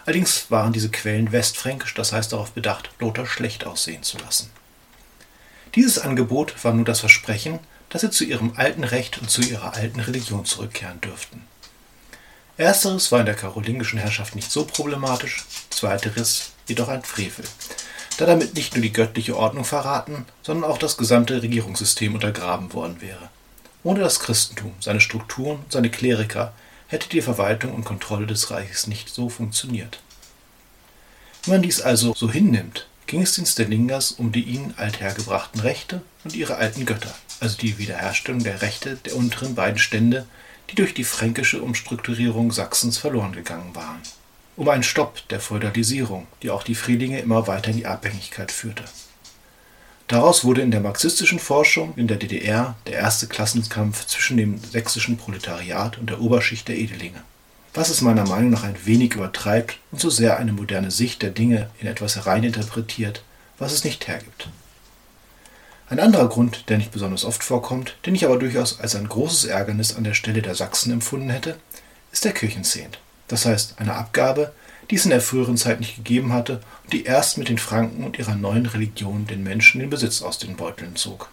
Allerdings 0.05 0.51
waren 0.51 0.73
diese 0.73 0.91
Quellen 0.91 1.33
westfränkisch, 1.33 1.95
das 1.95 2.13
heißt 2.13 2.33
darauf 2.33 2.53
bedacht, 2.53 2.91
Lothar 2.99 3.27
schlecht 3.27 3.67
aussehen 3.67 4.03
zu 4.03 4.19
lassen. 4.19 4.51
Dieses 5.79 6.01
Angebot 6.01 6.65
war 6.65 6.75
nur 6.75 6.85
das 6.85 6.99
Versprechen, 6.99 7.61
dass 7.89 8.01
sie 8.01 8.11
zu 8.11 8.25
ihrem 8.25 8.55
alten 8.57 8.83
Recht 8.83 9.19
und 9.19 9.31
zu 9.31 9.43
ihrer 9.43 9.75
alten 9.75 10.01
Religion 10.01 10.45
zurückkehren 10.45 11.01
dürften. 11.01 11.45
Ersteres 12.57 13.13
war 13.13 13.21
in 13.21 13.27
der 13.27 13.37
karolingischen 13.37 14.01
Herrschaft 14.01 14.35
nicht 14.35 14.51
so 14.51 14.65
problematisch, 14.65 15.45
zweiteres 15.71 16.51
jedoch 16.67 16.89
ein 16.89 17.05
Frevel. 17.05 17.45
da 18.17 18.27
damit 18.27 18.57
nicht 18.57 18.75
nur 18.75 18.83
die 18.83 18.93
göttliche 18.93 19.37
Ordnung 19.37 19.65
verraten, 19.65 20.27
sondern 20.43 20.69
auch 20.69 20.79
das 20.79 20.97
gesamte 20.97 21.41
Regierungssystem 21.41 22.13
untergraben 22.13 22.73
worden 22.73 23.01
wäre. 23.01 23.31
Ohne 23.85 24.01
das 24.01 24.19
Christentum, 24.19 24.73
seine 24.81 25.01
Strukturen 25.01 25.61
und 25.61 25.71
seine 25.71 25.91
Kleriker 25.91 26.55
hätte 26.89 27.09
die 27.09 27.23
Verwaltung 27.23 27.73
und 27.73 27.85
Kontrolle 27.85 28.27
des 28.27 28.51
Reiches 28.51 28.89
nicht 28.89 29.11
so 29.11 29.29
funktioniert. 29.29 30.01
Wenn 31.45 31.55
man 31.55 31.63
dies 31.63 31.81
also 31.81 32.15
so 32.17 32.29
hinnimmt, 32.29 32.89
ging 33.09 33.23
es 33.23 33.33
den 33.33 33.47
Stellingers 33.47 34.13
um 34.13 34.31
die 34.31 34.43
ihnen 34.43 34.75
althergebrachten 34.77 35.63
Rechte 35.63 36.03
und 36.25 36.37
ihre 36.37 36.57
alten 36.57 36.85
Götter, 36.87 37.13
also 37.41 37.57
die 37.57 37.79
Wiederherstellung 37.79 38.45
der 38.45 38.63
Rechte 38.63 38.97
der 38.97 39.17
unteren 39.17 39.55
beiden 39.55 39.79
Stände, 39.79 40.27
die 40.71 40.75
durch 40.77 40.95
die 40.95 41.05
fränkische 41.05 41.63
Umstrukturierung 41.63 42.53
Sachsens 42.53 42.99
verloren 42.99 43.33
gegangen 43.33 43.75
waren. 43.75 44.01
Um 44.57 44.69
einen 44.69 44.83
Stopp 44.83 45.27
der 45.31 45.41
Feudalisierung, 45.41 46.27
die 46.43 46.51
auch 46.51 46.63
die 46.63 46.75
Friedlinge 46.75 47.21
immer 47.21 47.47
weiter 47.47 47.71
in 47.71 47.79
die 47.79 47.87
Abhängigkeit 47.87 48.53
führte. 48.53 48.85
Daraus 50.07 50.45
wurde 50.45 50.63
in 50.63 50.71
der 50.71 50.81
marxistischen 50.81 51.39
Forschung 51.39 51.95
in 51.97 52.09
der 52.09 52.19
DDR 52.19 52.77
der 52.87 52.95
erste 52.95 53.27
Klassenkampf 53.27 54.07
zwischen 54.07 54.37
dem 54.37 54.59
sächsischen 54.59 55.17
Proletariat 55.17 55.99
und 55.99 56.11
der 56.11 56.21
Oberschicht 56.21 56.69
der 56.69 56.77
Edelinge 56.77 57.23
was 57.79 57.91
es 57.91 58.01
meiner 58.01 58.27
Meinung 58.27 58.51
nach 58.51 58.65
ein 58.65 58.75
wenig 58.87 59.15
übertreibt 59.15 59.79
und 59.93 60.01
so 60.01 60.11
sehr 60.11 60.37
eine 60.37 60.53
moderne 60.53 60.91
Sicht 60.91 61.23
der 61.23 61.31
Dinge 61.31 61.71
in 61.79 61.87
etwas 61.87 62.17
hereininterpretiert, 62.17 63.23
was 63.57 63.73
es 63.73 63.85
nicht 63.85 64.09
hergibt. 64.09 64.49
Ein 65.89 66.01
anderer 66.01 66.29
Grund, 66.29 66.69
der 66.69 66.79
nicht 66.79 66.91
besonders 66.91 67.25
oft 67.25 67.45
vorkommt, 67.45 67.95
den 68.05 68.17
ich 68.17 68.25
aber 68.25 68.37
durchaus 68.37 68.81
als 68.81 68.97
ein 68.97 69.09
großes 69.09 69.45
Ärgernis 69.45 69.95
an 69.95 70.03
der 70.03 70.15
Stelle 70.15 70.43
der 70.43 70.57
Sachsen 70.57 70.93
empfunden 70.93 71.31
hätte, 71.31 71.57
ist 72.11 72.25
der 72.25 72.33
Kirchenzehnt, 72.33 72.99
das 73.29 73.47
heißt 73.47 73.77
eine 73.79 73.95
Abgabe, 73.95 74.53
die 74.91 74.97
es 74.97 75.05
in 75.05 75.11
der 75.11 75.21
früheren 75.21 75.57
Zeit 75.57 75.79
nicht 75.79 75.95
gegeben 75.95 76.33
hatte 76.33 76.61
und 76.83 76.93
die 76.93 77.05
erst 77.05 77.39
mit 77.39 77.49
den 77.49 77.59
Franken 77.59 78.03
und 78.03 78.19
ihrer 78.19 78.35
neuen 78.35 78.67
Religion 78.67 79.29
den 79.29 79.45
Menschen 79.45 79.79
den 79.79 79.91
Besitz 79.91 80.21
aus 80.21 80.39
den 80.39 80.57
Beuteln 80.57 80.97
zog. 80.97 81.31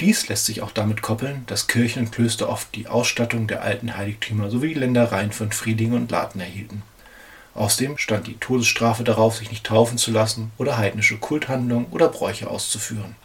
Dies 0.00 0.28
lässt 0.28 0.46
sich 0.46 0.62
auch 0.62 0.70
damit 0.70 1.02
koppeln, 1.02 1.42
dass 1.46 1.66
Kirchen 1.66 2.04
und 2.04 2.12
Klöster 2.12 2.48
oft 2.48 2.72
die 2.76 2.86
Ausstattung 2.86 3.48
der 3.48 3.62
alten 3.62 3.96
Heiligtümer 3.96 4.48
sowie 4.48 4.68
die 4.68 4.80
Ländereien 4.80 5.32
von 5.32 5.50
Friedingen 5.50 5.94
und 5.94 6.10
Laten 6.10 6.38
erhielten. 6.38 6.82
Außerdem 7.54 7.98
stand 7.98 8.28
die 8.28 8.36
Todesstrafe 8.36 9.02
darauf, 9.02 9.36
sich 9.36 9.50
nicht 9.50 9.66
taufen 9.66 9.98
zu 9.98 10.12
lassen 10.12 10.52
oder 10.56 10.78
heidnische 10.78 11.18
Kulthandlungen 11.18 11.86
oder 11.90 12.08
Bräuche 12.08 12.48
auszuführen. 12.48 13.16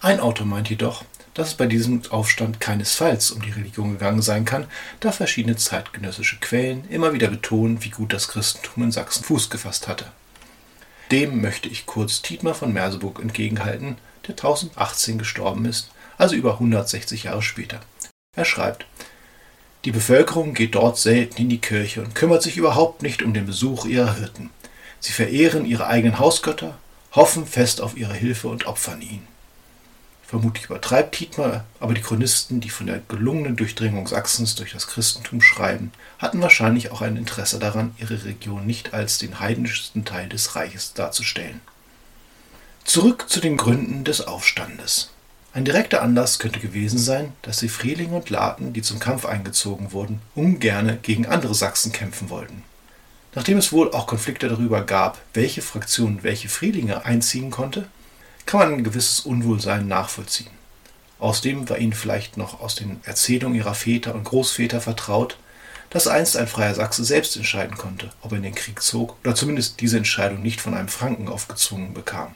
Ein 0.00 0.20
Autor 0.20 0.46
meint 0.46 0.70
jedoch, 0.70 1.04
dass 1.34 1.48
es 1.48 1.54
bei 1.54 1.66
diesem 1.66 2.02
Aufstand 2.10 2.60
keinesfalls 2.60 3.32
um 3.32 3.42
die 3.42 3.50
Religion 3.50 3.92
gegangen 3.92 4.22
sein 4.22 4.44
kann, 4.44 4.66
da 5.00 5.10
verschiedene 5.10 5.56
zeitgenössische 5.56 6.38
Quellen 6.38 6.88
immer 6.88 7.12
wieder 7.12 7.26
betonen, 7.26 7.82
wie 7.82 7.90
gut 7.90 8.12
das 8.12 8.28
Christentum 8.28 8.84
in 8.84 8.92
Sachsen 8.92 9.24
Fuß 9.24 9.50
gefasst 9.50 9.88
hatte. 9.88 10.06
Dem 11.10 11.40
möchte 11.40 11.68
ich 11.68 11.86
kurz 11.86 12.22
Tietmar 12.22 12.54
von 12.54 12.72
Merseburg 12.72 13.20
entgegenhalten, 13.20 13.96
der 14.28 14.34
1018 14.34 15.18
gestorben 15.18 15.64
ist, 15.64 15.90
also 16.16 16.34
über 16.34 16.54
160 16.54 17.24
Jahre 17.24 17.42
später. 17.42 17.80
Er 18.36 18.44
schreibt, 18.44 18.86
die 19.84 19.92
Bevölkerung 19.92 20.54
geht 20.54 20.74
dort 20.74 20.98
selten 20.98 21.42
in 21.42 21.48
die 21.48 21.60
Kirche 21.60 22.02
und 22.02 22.14
kümmert 22.14 22.42
sich 22.42 22.56
überhaupt 22.56 23.02
nicht 23.02 23.22
um 23.22 23.32
den 23.32 23.46
Besuch 23.46 23.84
ihrer 23.84 24.14
Hirten. 24.16 24.50
Sie 25.00 25.12
verehren 25.12 25.64
ihre 25.64 25.86
eigenen 25.86 26.18
Hausgötter, 26.18 26.76
hoffen 27.12 27.46
fest 27.46 27.80
auf 27.80 27.96
ihre 27.96 28.14
Hilfe 28.14 28.48
und 28.48 28.66
opfern 28.66 29.00
ihn. 29.00 29.26
Vermutlich 30.28 30.66
übertreibt 30.66 31.14
Tietmar, 31.14 31.64
aber 31.80 31.94
die 31.94 32.02
Chronisten, 32.02 32.60
die 32.60 32.68
von 32.68 32.86
der 32.86 33.00
gelungenen 33.08 33.56
Durchdringung 33.56 34.06
Sachsens 34.06 34.56
durch 34.56 34.72
das 34.72 34.86
Christentum 34.86 35.40
schreiben, 35.40 35.90
hatten 36.18 36.42
wahrscheinlich 36.42 36.90
auch 36.90 37.00
ein 37.00 37.16
Interesse 37.16 37.58
daran, 37.58 37.94
ihre 37.98 38.24
Region 38.24 38.66
nicht 38.66 38.92
als 38.92 39.16
den 39.16 39.40
heidnischsten 39.40 40.04
Teil 40.04 40.28
des 40.28 40.54
Reiches 40.54 40.92
darzustellen. 40.92 41.62
Zurück 42.88 43.28
zu 43.28 43.40
den 43.40 43.58
Gründen 43.58 44.02
des 44.04 44.26
Aufstandes. 44.26 45.10
Ein 45.52 45.66
direkter 45.66 46.00
Anlass 46.00 46.38
könnte 46.38 46.58
gewesen 46.58 46.98
sein, 46.98 47.34
dass 47.42 47.58
die 47.58 47.68
Frelinge 47.68 48.16
und 48.16 48.30
Laten, 48.30 48.72
die 48.72 48.80
zum 48.80 48.98
Kampf 48.98 49.26
eingezogen 49.26 49.92
wurden, 49.92 50.22
ungerne 50.34 50.96
gegen 51.02 51.26
andere 51.26 51.54
Sachsen 51.54 51.92
kämpfen 51.92 52.30
wollten. 52.30 52.62
Nachdem 53.34 53.58
es 53.58 53.72
wohl 53.72 53.92
auch 53.92 54.06
Konflikte 54.06 54.48
darüber 54.48 54.84
gab, 54.84 55.20
welche 55.34 55.60
Fraktion 55.60 56.20
welche 56.22 56.48
Frelinge 56.48 57.04
einziehen 57.04 57.50
konnte, 57.50 57.88
kann 58.46 58.60
man 58.60 58.72
ein 58.72 58.84
gewisses 58.84 59.20
Unwohlsein 59.20 59.86
nachvollziehen. 59.86 60.48
Außerdem 61.18 61.68
war 61.68 61.76
ihnen 61.76 61.92
vielleicht 61.92 62.38
noch 62.38 62.62
aus 62.62 62.74
den 62.74 63.02
Erzählungen 63.04 63.58
ihrer 63.58 63.74
Väter 63.74 64.14
und 64.14 64.24
Großväter 64.24 64.80
vertraut, 64.80 65.36
dass 65.90 66.08
einst 66.08 66.38
ein 66.38 66.48
freier 66.48 66.74
Sachse 66.74 67.04
selbst 67.04 67.36
entscheiden 67.36 67.76
konnte, 67.76 68.12
ob 68.22 68.32
er 68.32 68.38
in 68.38 68.44
den 68.44 68.54
Krieg 68.54 68.80
zog 68.80 69.18
oder 69.24 69.34
zumindest 69.34 69.78
diese 69.80 69.98
Entscheidung 69.98 70.40
nicht 70.40 70.62
von 70.62 70.72
einem 70.72 70.88
Franken 70.88 71.28
aufgezwungen 71.28 71.92
bekam. 71.92 72.34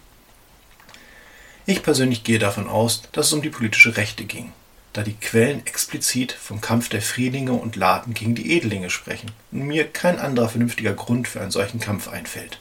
Ich 1.65 1.85
persönlich 1.85 2.25
gehe 2.25 2.41
davon 2.41 2.69
aus, 2.69 3.03
dass 3.13 3.27
es 3.27 3.33
um 3.33 3.41
die 3.41 3.49
politische 3.49 3.97
Rechte 3.97 4.25
ging, 4.25 4.53
da 4.93 5.03
die 5.03 5.15
Quellen 5.15 5.65
explizit 5.65 6.33
vom 6.33 6.61
Kampf 6.61 6.89
der 6.89 7.03
Friedlinge 7.03 7.53
und 7.53 7.77
Laten 7.77 8.15
gegen 8.15 8.35
die 8.35 8.51
Edelinge 8.51 8.91
sprechen 8.91 9.31
und 9.53 9.61
mir 9.69 9.87
kein 9.87 10.19
anderer 10.19 10.49
vernünftiger 10.49 10.93
Grund 10.93 11.29
für 11.29 11.41
einen 11.41 11.53
solchen 11.53 11.79
Kampf 11.79 12.09
einfällt. 12.09 12.59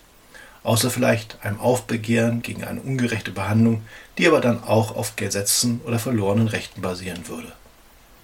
Außer 0.62 0.91
vielleicht 0.91 1.43
einem 1.43 1.60
Aufbegehren 1.60 2.43
gegen 2.43 2.63
eine 2.63 2.79
ungerechte 2.79 3.31
Behandlung, 3.31 3.81
die 4.20 4.27
aber 4.27 4.39
dann 4.39 4.63
auch 4.63 4.96
auf 4.96 5.15
Gesetzen 5.15 5.81
oder 5.84 5.98
verlorenen 5.98 6.48
Rechten 6.48 6.81
basieren 6.81 7.27
würde. 7.27 7.51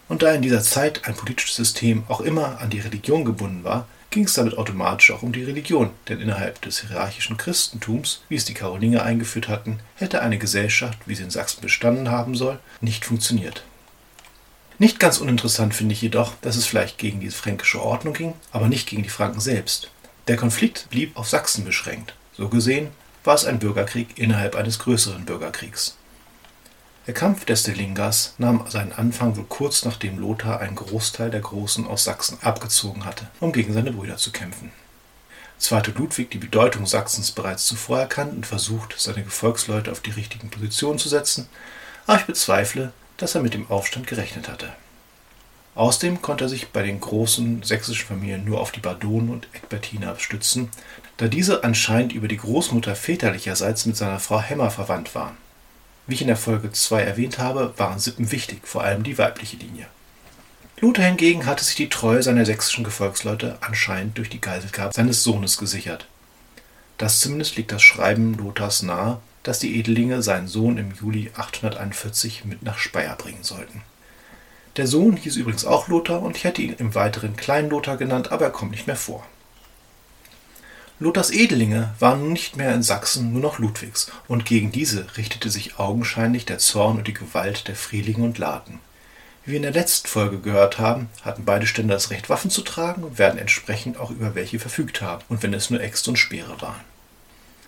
Und 0.07 0.21
da 0.21 0.31
in 0.31 0.43
dieser 0.43 0.61
Zeit 0.61 1.07
ein 1.07 1.15
politisches 1.15 1.55
System 1.55 2.03
auch 2.07 2.21
immer 2.21 2.61
an 2.61 2.69
die 2.69 2.79
Religion 2.79 3.25
gebunden 3.25 3.63
war, 3.63 3.87
ging 4.17 4.25
es 4.25 4.33
damit 4.33 4.57
automatisch 4.57 5.11
auch 5.11 5.21
um 5.21 5.31
die 5.31 5.43
Religion, 5.43 5.91
denn 6.07 6.19
innerhalb 6.19 6.59
des 6.63 6.79
hierarchischen 6.79 7.37
Christentums, 7.37 8.23
wie 8.29 8.35
es 8.35 8.45
die 8.45 8.55
Karolinger 8.55 9.03
eingeführt 9.03 9.47
hatten, 9.47 9.77
hätte 9.93 10.23
eine 10.23 10.39
Gesellschaft, 10.39 10.97
wie 11.05 11.13
sie 11.13 11.21
in 11.21 11.29
Sachsen 11.29 11.61
bestanden 11.61 12.09
haben 12.09 12.33
soll, 12.33 12.57
nicht 12.81 13.05
funktioniert. 13.05 13.63
Nicht 14.79 14.99
ganz 14.99 15.19
uninteressant 15.19 15.75
finde 15.75 15.93
ich 15.93 16.01
jedoch, 16.01 16.33
dass 16.41 16.55
es 16.55 16.65
vielleicht 16.65 16.97
gegen 16.97 17.19
die 17.19 17.29
fränkische 17.29 17.79
Ordnung 17.79 18.15
ging, 18.15 18.33
aber 18.51 18.69
nicht 18.69 18.89
gegen 18.89 19.03
die 19.03 19.09
Franken 19.09 19.39
selbst. 19.39 19.91
Der 20.27 20.35
Konflikt 20.35 20.89
blieb 20.89 21.15
auf 21.15 21.29
Sachsen 21.29 21.63
beschränkt. 21.63 22.15
So 22.35 22.49
gesehen 22.49 22.87
war 23.23 23.35
es 23.35 23.45
ein 23.45 23.59
Bürgerkrieg 23.59 24.17
innerhalb 24.17 24.55
eines 24.55 24.79
größeren 24.79 25.25
Bürgerkriegs. 25.25 25.95
Der 27.07 27.13
Kampf 27.13 27.45
der 27.45 27.55
Stilingers 27.55 28.33
nahm 28.37 28.65
seinen 28.67 28.91
Anfang 28.91 29.37
wohl 29.37 29.45
kurz 29.47 29.85
nachdem 29.85 30.19
Lothar 30.19 30.59
einen 30.59 30.75
Großteil 30.75 31.31
der 31.31 31.39
Großen 31.39 31.87
aus 31.87 32.03
Sachsen 32.03 32.37
abgezogen 32.41 33.05
hatte, 33.05 33.29
um 33.39 33.53
gegen 33.53 33.73
seine 33.73 33.93
Brüder 33.93 34.17
zu 34.17 34.33
kämpfen. 34.33 34.73
Zwar 35.57 35.79
hatte 35.79 35.91
Ludwig 35.91 36.29
die 36.31 36.37
Bedeutung 36.37 36.85
Sachsens 36.85 37.31
bereits 37.31 37.65
zuvor 37.65 37.99
erkannt 37.99 38.33
und 38.33 38.45
versucht, 38.45 38.95
seine 38.97 39.23
Gefolgsleute 39.23 39.89
auf 39.89 40.01
die 40.01 40.11
richtigen 40.11 40.49
Positionen 40.49 40.99
zu 40.99 41.07
setzen, 41.07 41.47
aber 42.07 42.19
ich 42.19 42.25
bezweifle, 42.25 42.91
dass 43.15 43.35
er 43.35 43.41
mit 43.41 43.53
dem 43.53 43.71
Aufstand 43.71 44.05
gerechnet 44.05 44.49
hatte. 44.49 44.73
Außerdem 45.75 46.21
konnte 46.21 46.45
er 46.45 46.49
sich 46.49 46.71
bei 46.71 46.83
den 46.83 46.99
großen 46.99 47.63
sächsischen 47.63 48.05
Familien 48.07 48.43
nur 48.43 48.59
auf 48.59 48.73
die 48.73 48.81
Badonen 48.81 49.29
und 49.29 49.47
Egbertiner 49.53 50.19
stützen, 50.19 50.71
da 51.15 51.29
diese 51.29 51.63
anscheinend 51.63 52.11
über 52.11 52.27
die 52.27 52.37
Großmutter 52.37 52.97
väterlicherseits 52.97 53.85
mit 53.85 53.95
seiner 53.95 54.19
Frau 54.19 54.41
Hemmer 54.41 54.71
verwandt 54.71 55.15
waren. 55.15 55.37
Wie 56.07 56.13
ich 56.13 56.21
in 56.21 56.27
der 56.27 56.37
Folge 56.37 56.71
2 56.71 57.01
erwähnt 57.01 57.37
habe, 57.37 57.73
waren 57.77 57.99
Sippen 57.99 58.31
wichtig, 58.31 58.65
vor 58.65 58.83
allem 58.83 59.03
die 59.03 59.17
weibliche 59.17 59.57
Linie. 59.57 59.87
Luther 60.79 61.03
hingegen 61.03 61.45
hatte 61.45 61.65
sich 61.65 61.75
die 61.75 61.89
Treue 61.89 62.23
seiner 62.23 62.45
sächsischen 62.45 62.83
Gefolgsleute 62.83 63.57
anscheinend 63.61 64.17
durch 64.17 64.29
die 64.29 64.39
Geiselgabe 64.39 64.93
seines 64.93 65.23
Sohnes 65.23 65.57
gesichert. 65.57 66.07
Das 66.97 67.19
zumindest 67.19 67.57
liegt 67.57 67.71
das 67.71 67.81
Schreiben 67.81 68.35
Lothars 68.35 68.83
nahe, 68.83 69.19
dass 69.43 69.59
die 69.59 69.77
Edelinge 69.77 70.21
seinen 70.21 70.47
Sohn 70.47 70.77
im 70.77 70.93
Juli 70.93 71.31
841 71.35 72.45
mit 72.45 72.63
nach 72.63 72.77
Speyer 72.77 73.15
bringen 73.15 73.43
sollten. 73.43 73.81
Der 74.77 74.87
Sohn 74.87 75.17
hieß 75.17 75.35
übrigens 75.35 75.65
auch 75.65 75.87
Lothar 75.87 76.21
und 76.21 76.37
ich 76.37 76.43
hätte 76.43 76.61
ihn 76.61 76.75
im 76.77 76.95
weiteren 76.95 77.35
Klein 77.35 77.69
Lothar 77.69 77.97
genannt, 77.97 78.31
aber 78.31 78.45
er 78.45 78.51
kommt 78.51 78.71
nicht 78.71 78.87
mehr 78.87 78.95
vor. 78.95 79.25
Lothars 80.99 81.29
Edelinge 81.29 81.93
waren 81.99 82.21
nun 82.21 82.33
nicht 82.33 82.57
mehr 82.57 82.73
in 82.73 82.81
Sachsen, 82.81 83.31
nur 83.31 83.41
noch 83.41 83.59
Ludwigs, 83.59 84.11
und 84.27 84.45
gegen 84.45 84.71
diese 84.71 85.05
richtete 85.15 85.51
sich 85.51 85.77
augenscheinlich 85.77 86.47
der 86.47 86.57
Zorn 86.57 86.97
und 86.97 87.07
die 87.07 87.13
Gewalt 87.13 87.67
der 87.67 87.75
Friedlinge 87.75 88.23
und 88.23 88.39
Laten. 88.39 88.79
Wie 89.45 89.51
wir 89.51 89.57
in 89.57 89.61
der 89.61 89.73
letzten 89.73 90.07
Folge 90.07 90.39
gehört 90.39 90.79
haben, 90.79 91.09
hatten 91.21 91.45
beide 91.45 91.67
Stände 91.67 91.93
das 91.93 92.09
Recht, 92.09 92.29
Waffen 92.29 92.49
zu 92.49 92.63
tragen 92.63 93.03
und 93.03 93.19
werden 93.19 93.37
entsprechend 93.37 93.97
auch 93.99 94.09
über 94.09 94.33
welche 94.33 94.57
verfügt 94.57 95.03
haben, 95.03 95.23
und 95.29 95.43
wenn 95.43 95.53
es 95.53 95.69
nur 95.69 95.81
Äxte 95.81 96.09
und 96.09 96.17
Speere 96.17 96.59
waren. 96.61 96.81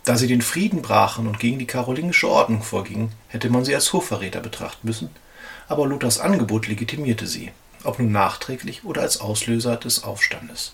Da 0.05 0.17
sie 0.17 0.27
den 0.27 0.41
Frieden 0.41 0.81
brachen 0.81 1.27
und 1.27 1.39
gegen 1.39 1.59
die 1.59 1.67
karolingische 1.67 2.27
Ordnung 2.27 2.63
vorgingen, 2.63 3.11
hätte 3.27 3.51
man 3.51 3.63
sie 3.63 3.75
als 3.75 3.93
Hofverräter 3.93 4.39
betrachten 4.39 4.87
müssen, 4.87 5.11
aber 5.67 5.85
Luthers 5.85 6.19
Angebot 6.19 6.67
legitimierte 6.67 7.27
sie, 7.27 7.51
ob 7.83 7.99
nun 7.99 8.11
nachträglich 8.11 8.85
oder 8.85 9.03
als 9.03 9.21
Auslöser 9.21 9.77
des 9.77 10.03
Aufstandes. 10.03 10.73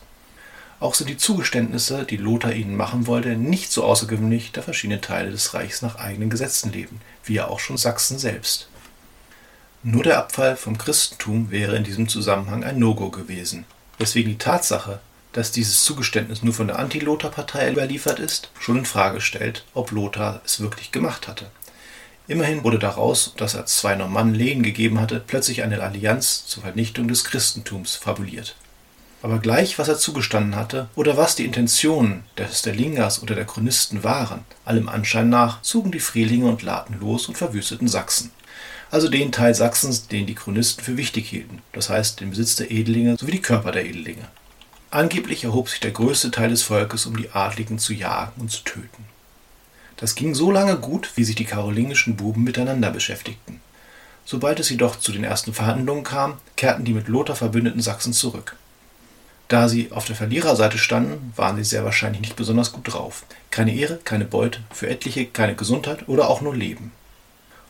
Auch 0.79 0.93
sind 0.93 1.09
die 1.09 1.17
Zugeständnisse, 1.17 2.03
die 2.03 2.17
Lothar 2.17 2.53
ihnen 2.53 2.75
machen 2.75 3.07
wollte, 3.07 3.35
nicht 3.35 3.71
so 3.71 3.83
außergewöhnlich, 3.83 4.51
da 4.51 4.61
verschiedene 4.61 5.01
Teile 5.01 5.31
des 5.31 5.53
Reichs 5.53 5.81
nach 5.81 5.95
eigenen 5.95 6.29
Gesetzen 6.29 6.71
leben, 6.71 6.99
wie 7.23 7.35
ja 7.35 7.47
auch 7.47 7.59
schon 7.59 7.77
Sachsen 7.77 8.19
selbst. 8.19 8.67
Nur 9.83 10.03
der 10.03 10.17
Abfall 10.17 10.57
vom 10.57 10.77
Christentum 10.77 11.51
wäre 11.51 11.77
in 11.77 11.83
diesem 11.83 12.09
Zusammenhang 12.09 12.63
ein 12.63 12.79
No-Go 12.79 13.09
gewesen, 13.09 13.65
weswegen 13.99 14.31
die 14.31 14.37
Tatsache, 14.37 14.99
dass 15.31 15.51
dieses 15.51 15.83
Zugeständnis 15.83 16.43
nur 16.43 16.53
von 16.53 16.67
der 16.67 16.79
Anti-Lothar-Partei 16.79 17.71
überliefert 17.71 18.19
ist, 18.19 18.49
schon 18.59 18.77
in 18.79 18.85
Frage 18.85 19.21
stellt, 19.21 19.63
ob 19.73 19.91
Lothar 19.91 20.41
es 20.45 20.59
wirklich 20.59 20.91
gemacht 20.91 21.27
hatte. 21.27 21.51
Immerhin 22.27 22.63
wurde 22.63 22.79
daraus, 22.79 23.33
dass 23.37 23.53
er 23.53 23.65
zwei 23.65 23.95
Normannen 23.95 24.33
Lehen 24.33 24.63
gegeben 24.63 24.99
hatte, 24.99 25.23
plötzlich 25.25 25.61
eine 25.61 25.81
Allianz 25.81 26.47
zur 26.47 26.63
Vernichtung 26.63 27.07
des 27.07 27.23
Christentums 27.23 27.95
fabuliert. 27.95 28.55
Aber 29.25 29.39
gleich, 29.39 29.79
was 29.79 29.87
er 29.87 29.97
zugestanden 29.97 30.55
hatte 30.55 30.87
oder 30.93 31.17
was 31.17 31.35
die 31.35 31.45
Intentionen 31.45 32.25
des 32.37 32.59
Stellingers 32.59 33.23
oder 33.23 33.33
der 33.33 33.45
Chronisten 33.45 34.03
waren, 34.03 34.45
allem 34.65 34.87
Anschein 34.87 35.29
nach 35.29 35.63
zogen 35.63 35.91
die 35.91 35.99
Frelinge 35.99 36.45
und 36.45 36.61
Laten 36.61 36.99
los 36.99 37.27
und 37.27 37.35
verwüsteten 37.35 37.87
Sachsen. 37.87 38.29
Also 38.91 39.09
den 39.09 39.31
Teil 39.31 39.55
Sachsens, 39.55 40.07
den 40.07 40.27
die 40.27 40.35
Chronisten 40.35 40.83
für 40.83 40.95
wichtig 40.95 41.27
hielten, 41.27 41.63
das 41.73 41.89
heißt 41.89 42.19
den 42.19 42.29
Besitz 42.29 42.55
der 42.57 42.69
Edelinge 42.69 43.17
sowie 43.17 43.31
die 43.31 43.41
Körper 43.41 43.71
der 43.71 43.87
Edelinge. 43.87 44.27
Angeblich 44.91 45.43
erhob 45.43 45.69
sich 45.69 45.79
der 45.79 45.89
größte 45.89 46.29
Teil 46.29 46.51
des 46.51 46.61
Volkes, 46.61 47.07
um 47.07 47.17
die 47.17 47.31
Adligen 47.31 47.79
zu 47.79 47.95
jagen 47.95 48.39
und 48.39 48.51
zu 48.51 48.63
töten. 48.63 49.05
Das 49.97 50.13
ging 50.13 50.35
so 50.35 50.51
lange 50.51 50.77
gut, 50.77 51.09
wie 51.15 51.23
sich 51.23 51.35
die 51.35 51.45
karolingischen 51.45 52.15
Buben 52.15 52.43
miteinander 52.43 52.91
beschäftigten. 52.91 53.59
Sobald 54.23 54.59
es 54.59 54.69
jedoch 54.69 54.99
zu 54.99 55.11
den 55.11 55.23
ersten 55.23 55.51
Verhandlungen 55.51 56.03
kam, 56.03 56.37
kehrten 56.57 56.85
die 56.85 56.93
mit 56.93 57.07
Lothar 57.07 57.35
verbündeten 57.35 57.81
Sachsen 57.81 58.13
zurück. 58.13 58.55
Da 59.47 59.69
sie 59.69 59.91
auf 59.91 60.05
der 60.05 60.15
Verliererseite 60.15 60.77
standen, 60.77 61.33
waren 61.35 61.55
sie 61.57 61.63
sehr 61.63 61.85
wahrscheinlich 61.85 62.21
nicht 62.21 62.35
besonders 62.35 62.71
gut 62.71 62.91
drauf. 62.91 63.23
Keine 63.51 63.75
Ehre, 63.75 63.99
keine 64.03 64.25
Beute, 64.25 64.59
für 64.71 64.89
etliche 64.89 65.27
keine 65.27 65.55
Gesundheit 65.55 66.07
oder 66.07 66.29
auch 66.29 66.41
nur 66.41 66.55
Leben. 66.55 66.91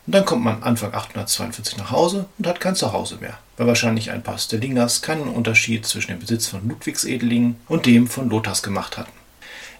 Und 0.06 0.14
dann 0.14 0.24
kommt 0.24 0.44
man 0.44 0.62
Anfang 0.62 0.94
842 0.94 1.76
nach 1.76 1.90
Hause 1.90 2.26
und 2.38 2.46
hat 2.46 2.60
kein 2.60 2.76
Zuhause 2.76 3.16
mehr, 3.20 3.38
weil 3.56 3.66
wahrscheinlich 3.66 4.10
ein 4.10 4.22
paar 4.22 4.38
Stellingers 4.38 5.02
keinen 5.02 5.28
Unterschied 5.28 5.84
zwischen 5.84 6.12
dem 6.12 6.20
Besitz 6.20 6.46
von 6.46 6.66
Ludwigs 6.66 7.04
Edelingen 7.04 7.56
und 7.66 7.86
dem 7.86 8.06
von 8.06 8.30
Lothars 8.30 8.62
gemacht 8.62 8.96
hatten. 8.96 9.12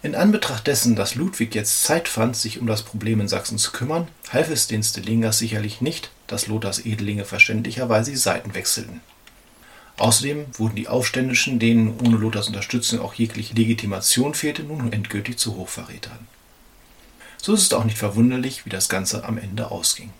In 0.03 0.15
Anbetracht 0.15 0.67
dessen, 0.67 0.95
dass 0.95 1.15
Ludwig 1.15 1.55
jetzt 1.55 1.83
Zeit 1.83 2.07
fand, 2.07 2.35
sich 2.35 2.59
um 2.59 2.67
das 2.67 2.83
Problem 2.83 3.19
in 3.21 3.27
Sachsen 3.27 3.57
zu 3.57 3.71
kümmern, 3.71 4.07
half 4.31 4.49
es 4.51 4.67
den 4.67 4.83
Stellingers 4.83 5.39
sicherlich 5.39 5.81
nicht, 5.81 6.11
dass 6.27 6.47
Lothars 6.47 6.85
Edelinge 6.85 7.25
verständlicherweise 7.25 8.11
die 8.11 8.17
Seiten 8.17 8.53
wechselten. 8.53 9.01
Außerdem 9.97 10.45
wurden 10.53 10.75
die 10.75 10.87
Aufständischen, 10.87 11.57
denen 11.57 11.99
ohne 11.99 12.17
Lothars 12.17 12.47
Unterstützung 12.47 12.99
auch 12.99 13.15
jegliche 13.15 13.55
Legitimation 13.55 14.35
fehlte, 14.35 14.63
nun 14.63 14.93
endgültig 14.93 15.37
zu 15.37 15.55
Hochverrätern. 15.55 16.27
So 17.37 17.53
ist 17.53 17.63
es 17.63 17.73
auch 17.73 17.83
nicht 17.83 17.97
verwunderlich, 17.97 18.65
wie 18.65 18.69
das 18.69 18.89
Ganze 18.89 19.23
am 19.23 19.37
Ende 19.37 19.71
ausging. 19.71 20.11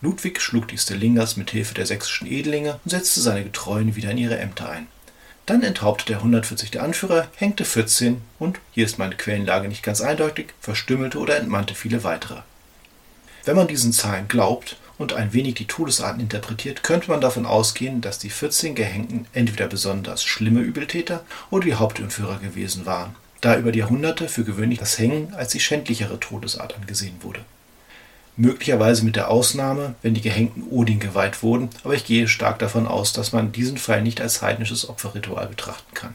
Ludwig 0.00 0.40
schlug 0.40 0.68
die 0.68 0.78
Stellingers 0.78 1.36
mit 1.36 1.50
Hilfe 1.50 1.74
der 1.74 1.86
sächsischen 1.86 2.30
Edelinge 2.30 2.78
und 2.84 2.90
setzte 2.90 3.20
seine 3.20 3.42
Getreuen 3.42 3.96
wieder 3.96 4.10
in 4.10 4.18
ihre 4.18 4.38
Ämter 4.38 4.68
ein. 4.68 4.86
Dann 5.46 5.62
enthauptete 5.62 6.12
der 6.12 6.18
140. 6.18 6.80
Anführer, 6.80 7.28
hängte 7.36 7.64
14 7.64 8.20
und, 8.38 8.60
hier 8.72 8.86
ist 8.86 8.98
meine 8.98 9.16
Quellenlage 9.16 9.68
nicht 9.68 9.82
ganz 9.82 10.00
eindeutig, 10.00 10.48
verstümmelte 10.60 11.18
oder 11.18 11.36
entmannte 11.36 11.74
viele 11.74 12.04
weitere. 12.04 12.42
Wenn 13.44 13.56
man 13.56 13.68
diesen 13.68 13.92
Zahlen 13.92 14.28
glaubt 14.28 14.76
und 14.98 15.12
ein 15.12 15.32
wenig 15.32 15.54
die 15.54 15.66
Todesarten 15.66 16.20
interpretiert, 16.20 16.82
könnte 16.82 17.10
man 17.10 17.20
davon 17.20 17.46
ausgehen, 17.46 18.00
dass 18.00 18.18
die 18.18 18.30
14 18.30 18.74
Gehängten 18.74 19.26
entweder 19.32 19.66
besonders 19.66 20.24
schlimme 20.24 20.60
Übeltäter 20.60 21.24
oder 21.50 21.64
die 21.64 21.74
Hauptentführer 21.74 22.38
gewesen 22.38 22.86
waren, 22.86 23.14
da 23.40 23.56
über 23.56 23.72
die 23.72 23.80
Jahrhunderte 23.80 24.28
für 24.28 24.44
gewöhnlich 24.44 24.78
das 24.78 24.98
Hängen 24.98 25.34
als 25.34 25.52
die 25.52 25.60
schändlichere 25.60 26.20
Todesart 26.20 26.76
angesehen 26.76 27.16
wurde 27.20 27.40
möglicherweise 28.36 29.04
mit 29.04 29.16
der 29.16 29.30
Ausnahme, 29.30 29.94
wenn 30.02 30.14
die 30.14 30.20
Gehängten 30.20 30.64
Odin 30.70 31.00
geweiht 31.00 31.42
wurden, 31.42 31.70
aber 31.84 31.94
ich 31.94 32.04
gehe 32.04 32.28
stark 32.28 32.58
davon 32.58 32.86
aus, 32.86 33.12
dass 33.12 33.32
man 33.32 33.52
diesen 33.52 33.78
Fall 33.78 34.02
nicht 34.02 34.20
als 34.20 34.42
heidnisches 34.42 34.88
Opferritual 34.88 35.46
betrachten 35.46 35.94
kann. 35.94 36.14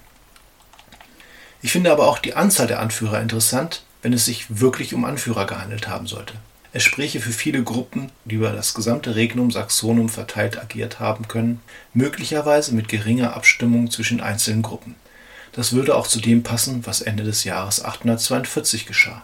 Ich 1.61 1.71
finde 1.71 1.91
aber 1.91 2.07
auch 2.07 2.19
die 2.19 2.35
Anzahl 2.35 2.67
der 2.67 2.79
Anführer 2.79 3.21
interessant, 3.21 3.83
wenn 4.01 4.13
es 4.13 4.25
sich 4.25 4.59
wirklich 4.59 4.93
um 4.93 5.05
Anführer 5.05 5.45
gehandelt 5.45 5.87
haben 5.87 6.07
sollte. 6.07 6.33
Es 6.71 6.83
spräche 6.83 7.19
für 7.19 7.31
viele 7.31 7.63
Gruppen, 7.63 8.11
die 8.25 8.35
über 8.35 8.51
das 8.51 8.75
gesamte 8.75 9.15
Regnum 9.15 9.49
Saxonum 9.49 10.07
verteilt 10.07 10.59
agiert 10.59 10.99
haben 10.99 11.27
können, 11.27 11.61
möglicherweise 11.93 12.75
mit 12.75 12.87
geringer 12.87 13.35
Abstimmung 13.35 13.89
zwischen 13.89 14.21
einzelnen 14.21 14.61
Gruppen. 14.61 14.95
Das 15.51 15.73
würde 15.73 15.95
auch 15.95 16.05
zu 16.05 16.19
dem 16.19 16.43
passen, 16.43 16.85
was 16.85 17.01
Ende 17.01 17.23
des 17.23 17.43
Jahres 17.43 17.83
842 17.83 18.85
geschah. 18.85 19.23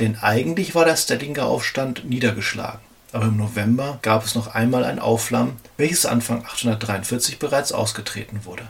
Denn 0.00 0.16
eigentlich 0.16 0.74
war 0.74 0.86
der 0.86 0.96
Steddinger 0.96 1.44
Aufstand 1.44 2.08
niedergeschlagen. 2.08 2.80
Aber 3.12 3.26
im 3.26 3.36
November 3.36 3.98
gab 4.00 4.24
es 4.24 4.34
noch 4.34 4.54
einmal 4.54 4.84
ein 4.84 4.98
Aufflammen, 4.98 5.56
welches 5.76 6.06
Anfang 6.06 6.44
843 6.44 7.38
bereits 7.38 7.72
ausgetreten 7.72 8.44
wurde. 8.44 8.66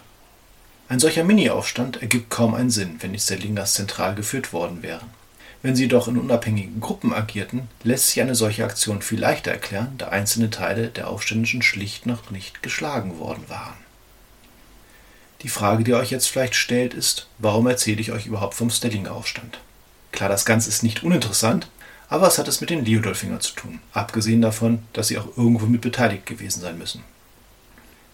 Ein 0.88 1.00
solcher 1.00 1.22
Mini-Aufstand 1.22 2.02
ergibt 2.02 2.30
kaum 2.30 2.54
einen 2.54 2.70
Sinn, 2.70 2.96
wenn 3.00 3.12
die 3.12 3.18
Stellingers 3.18 3.74
zentral 3.74 4.14
geführt 4.14 4.52
worden 4.52 4.82
wären. 4.82 5.17
Wenn 5.62 5.74
sie 5.74 5.84
jedoch 5.84 6.06
in 6.06 6.18
unabhängigen 6.18 6.80
Gruppen 6.80 7.12
agierten, 7.12 7.68
lässt 7.82 8.10
sich 8.10 8.20
eine 8.20 8.36
solche 8.36 8.64
Aktion 8.64 9.02
viel 9.02 9.18
leichter 9.18 9.50
erklären, 9.50 9.94
da 9.98 10.08
einzelne 10.08 10.50
Teile 10.50 10.88
der 10.88 11.08
Aufständischen 11.08 11.62
schlicht 11.62 12.06
noch 12.06 12.30
nicht 12.30 12.62
geschlagen 12.62 13.18
worden 13.18 13.44
waren. 13.48 13.76
Die 15.42 15.48
Frage, 15.48 15.84
die 15.84 15.92
ihr 15.92 15.98
euch 15.98 16.10
jetzt 16.10 16.28
vielleicht 16.28 16.54
stellt, 16.54 16.94
ist, 16.94 17.28
warum 17.38 17.66
erzähle 17.66 18.00
ich 18.00 18.12
euch 18.12 18.26
überhaupt 18.26 18.54
vom 18.54 18.70
Stellinger 18.70 19.12
Aufstand? 19.12 19.58
Klar, 20.12 20.28
das 20.28 20.44
Ganze 20.44 20.68
ist 20.68 20.82
nicht 20.82 21.02
uninteressant, 21.02 21.68
aber 22.08 22.26
was 22.26 22.38
hat 22.38 22.48
es 22.48 22.60
mit 22.60 22.70
den 22.70 22.84
Leodolfinger 22.84 23.40
zu 23.40 23.54
tun? 23.54 23.80
Abgesehen 23.92 24.42
davon, 24.42 24.82
dass 24.92 25.08
sie 25.08 25.18
auch 25.18 25.36
irgendwo 25.36 25.66
mit 25.66 25.80
beteiligt 25.80 26.26
gewesen 26.26 26.60
sein 26.60 26.78
müssen. 26.78 27.02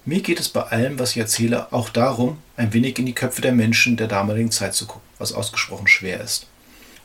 Mir 0.04 0.20
geht 0.20 0.40
es 0.40 0.50
bei 0.50 0.62
allem, 0.62 0.98
was 0.98 1.12
ich 1.12 1.18
erzähle, 1.18 1.72
auch 1.72 1.88
darum, 1.88 2.38
ein 2.56 2.74
wenig 2.74 2.98
in 2.98 3.06
die 3.06 3.14
Köpfe 3.14 3.40
der 3.40 3.52
Menschen 3.52 3.96
der 3.96 4.08
damaligen 4.08 4.50
Zeit 4.50 4.74
zu 4.74 4.86
gucken, 4.86 5.08
was 5.18 5.32
ausgesprochen 5.32 5.86
schwer 5.86 6.20
ist. 6.20 6.46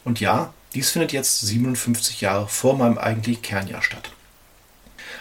Und 0.04 0.20
ja, 0.20 0.54
dies 0.74 0.92
findet 0.92 1.14
jetzt 1.14 1.42
57 1.42 2.22
Jahre 2.22 2.48
vor 2.48 2.78
meinem 2.78 2.98
eigentlichen 2.98 3.42
Kernjahr 3.42 3.82
statt. 3.82 4.12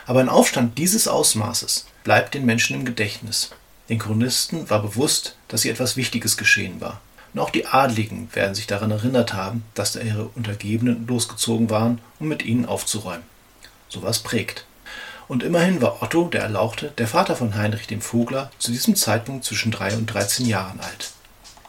Aber 0.07 0.21
ein 0.21 0.29
Aufstand 0.29 0.79
dieses 0.79 1.09
Ausmaßes 1.09 1.87
bleibt 2.05 2.35
den 2.35 2.45
Menschen 2.45 2.77
im 2.77 2.85
Gedächtnis. 2.85 3.51
Den 3.88 3.99
Chronisten 3.99 4.69
war 4.71 4.83
bewusst, 4.83 5.37
dass 5.49 5.62
hier 5.62 5.73
etwas 5.73 5.97
Wichtiges 5.97 6.37
geschehen 6.37 6.81
war. 6.81 7.01
Und 7.33 7.41
auch 7.41 7.51
die 7.51 7.67
Adligen 7.67 8.29
werden 8.33 8.55
sich 8.55 8.67
daran 8.67 8.91
erinnert 8.91 9.35
haben, 9.35 9.64
dass 9.75 9.93
da 9.93 10.01
ihre 10.01 10.29
Untergebenen 10.29 11.07
losgezogen 11.07 11.71
waren, 11.71 12.01
um 12.19 12.29
mit 12.29 12.45
ihnen 12.45 12.67
aufzuräumen. 12.67 13.25
Sowas 13.88 14.21
prägt. 14.21 14.64
Und 15.29 15.43
immerhin 15.43 15.83
war 15.83 16.03
Otto, 16.03 16.29
der 16.29 16.43
Erlauchte, 16.43 16.93
der 16.97 17.07
Vater 17.07 17.37
von 17.37 17.55
Heinrich 17.55 17.87
dem 17.87 18.01
Vogler, 18.01 18.51
zu 18.59 18.73
diesem 18.73 18.97
Zeitpunkt 18.97 19.45
zwischen 19.45 19.71
drei 19.71 19.95
und 19.95 20.07
dreizehn 20.07 20.47
Jahren 20.47 20.81
alt. 20.81 21.12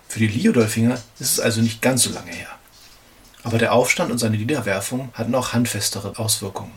Für 0.08 0.20
die 0.20 0.28
Liodolfinger 0.28 0.96
ist 1.20 1.34
es 1.34 1.40
also 1.40 1.62
nicht 1.62 1.82
ganz 1.82 2.04
so 2.04 2.12
lange 2.12 2.32
her. 2.32 2.59
Aber 3.44 3.58
der 3.58 3.74
Aufstand 3.74 4.12
und 4.12 4.18
seine 4.18 4.38
Niederwerfung 4.38 5.10
hatten 5.14 5.36
auch 5.36 5.54
handfestere 5.54 6.18
Auswirkungen. 6.20 6.74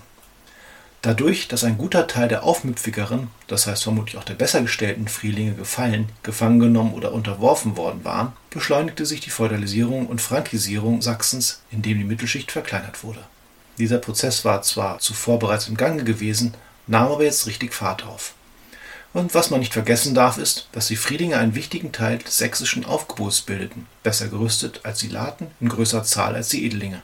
Dadurch, 1.02 1.48
dass 1.48 1.64
ein 1.64 1.78
guter 1.78 2.06
Teil 2.06 2.28
der 2.28 2.44
aufmüpfigeren, 2.44 3.28
das 3.48 3.66
heißt 3.66 3.82
vermutlich 3.82 4.16
auch 4.18 4.24
der 4.24 4.34
besser 4.34 4.62
gestellten 4.62 5.08
Friedlinge 5.08 5.54
gefallen, 5.54 6.10
gefangen 6.22 6.60
genommen 6.60 6.94
oder 6.94 7.12
unterworfen 7.12 7.76
worden 7.76 8.04
waren, 8.04 8.34
beschleunigte 8.50 9.04
sich 9.04 9.20
die 9.20 9.30
Feudalisierung 9.30 10.06
und 10.06 10.20
Frankisierung 10.20 11.02
Sachsens, 11.02 11.60
indem 11.72 11.98
die 11.98 12.04
Mittelschicht 12.04 12.52
verkleinert 12.52 13.02
wurde. 13.02 13.18
Dieser 13.78 13.98
Prozess 13.98 14.44
war 14.44 14.62
zwar 14.62 15.00
zuvor 15.00 15.40
bereits 15.40 15.66
im 15.66 15.76
Gange 15.76 16.04
gewesen, 16.04 16.54
nahm 16.86 17.10
aber 17.10 17.24
jetzt 17.24 17.48
richtig 17.48 17.74
Fahrt 17.74 18.04
auf. 18.06 18.34
Und 19.12 19.34
was 19.34 19.50
man 19.50 19.60
nicht 19.60 19.74
vergessen 19.74 20.14
darf, 20.14 20.38
ist, 20.38 20.68
dass 20.72 20.86
die 20.86 20.96
Friedlinger 20.96 21.36
einen 21.36 21.54
wichtigen 21.54 21.92
Teil 21.92 22.18
des 22.18 22.38
sächsischen 22.38 22.86
Aufgebots 22.86 23.42
bildeten, 23.42 23.86
besser 24.02 24.28
gerüstet 24.28 24.80
als 24.84 25.00
die 25.00 25.08
Laten, 25.08 25.48
in 25.60 25.68
größerer 25.68 26.04
Zahl 26.04 26.34
als 26.34 26.48
die 26.48 26.64
Edelinge. 26.64 27.02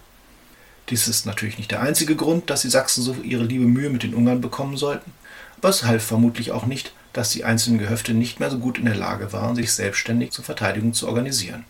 Dies 0.89 1.07
ist 1.07 1.27
natürlich 1.27 1.59
nicht 1.59 1.71
der 1.71 1.83
einzige 1.83 2.17
Grund, 2.17 2.49
dass 2.49 2.63
die 2.63 2.71
Sachsen 2.71 3.03
so 3.03 3.15
ihre 3.23 3.45
liebe 3.45 3.67
Mühe 3.67 3.91
mit 3.91 4.03
den 4.03 4.15
Ungarn 4.15 4.41
bekommen 4.41 4.79
sollten, 4.79 5.13
aber 5.59 5.69
es 5.69 5.85
half 5.85 6.03
vermutlich 6.03 6.51
auch 6.51 6.65
nicht, 6.65 6.93
dass 7.13 7.31
die 7.31 7.45
einzelnen 7.45 7.79
Gehöfte 7.79 8.15
nicht 8.15 8.41
mehr 8.41 8.51
so 8.51 8.59
gut 8.59 8.79
in 8.79 8.87
der 8.87 8.95
Lage 8.95 9.33
waren, 9.35 9.57
sich 9.57 9.73
selbstständig 9.73 10.31
zur 10.31 10.45
Verteidigung 10.45 10.95
zu 10.95 11.09
organisieren. 11.09 11.65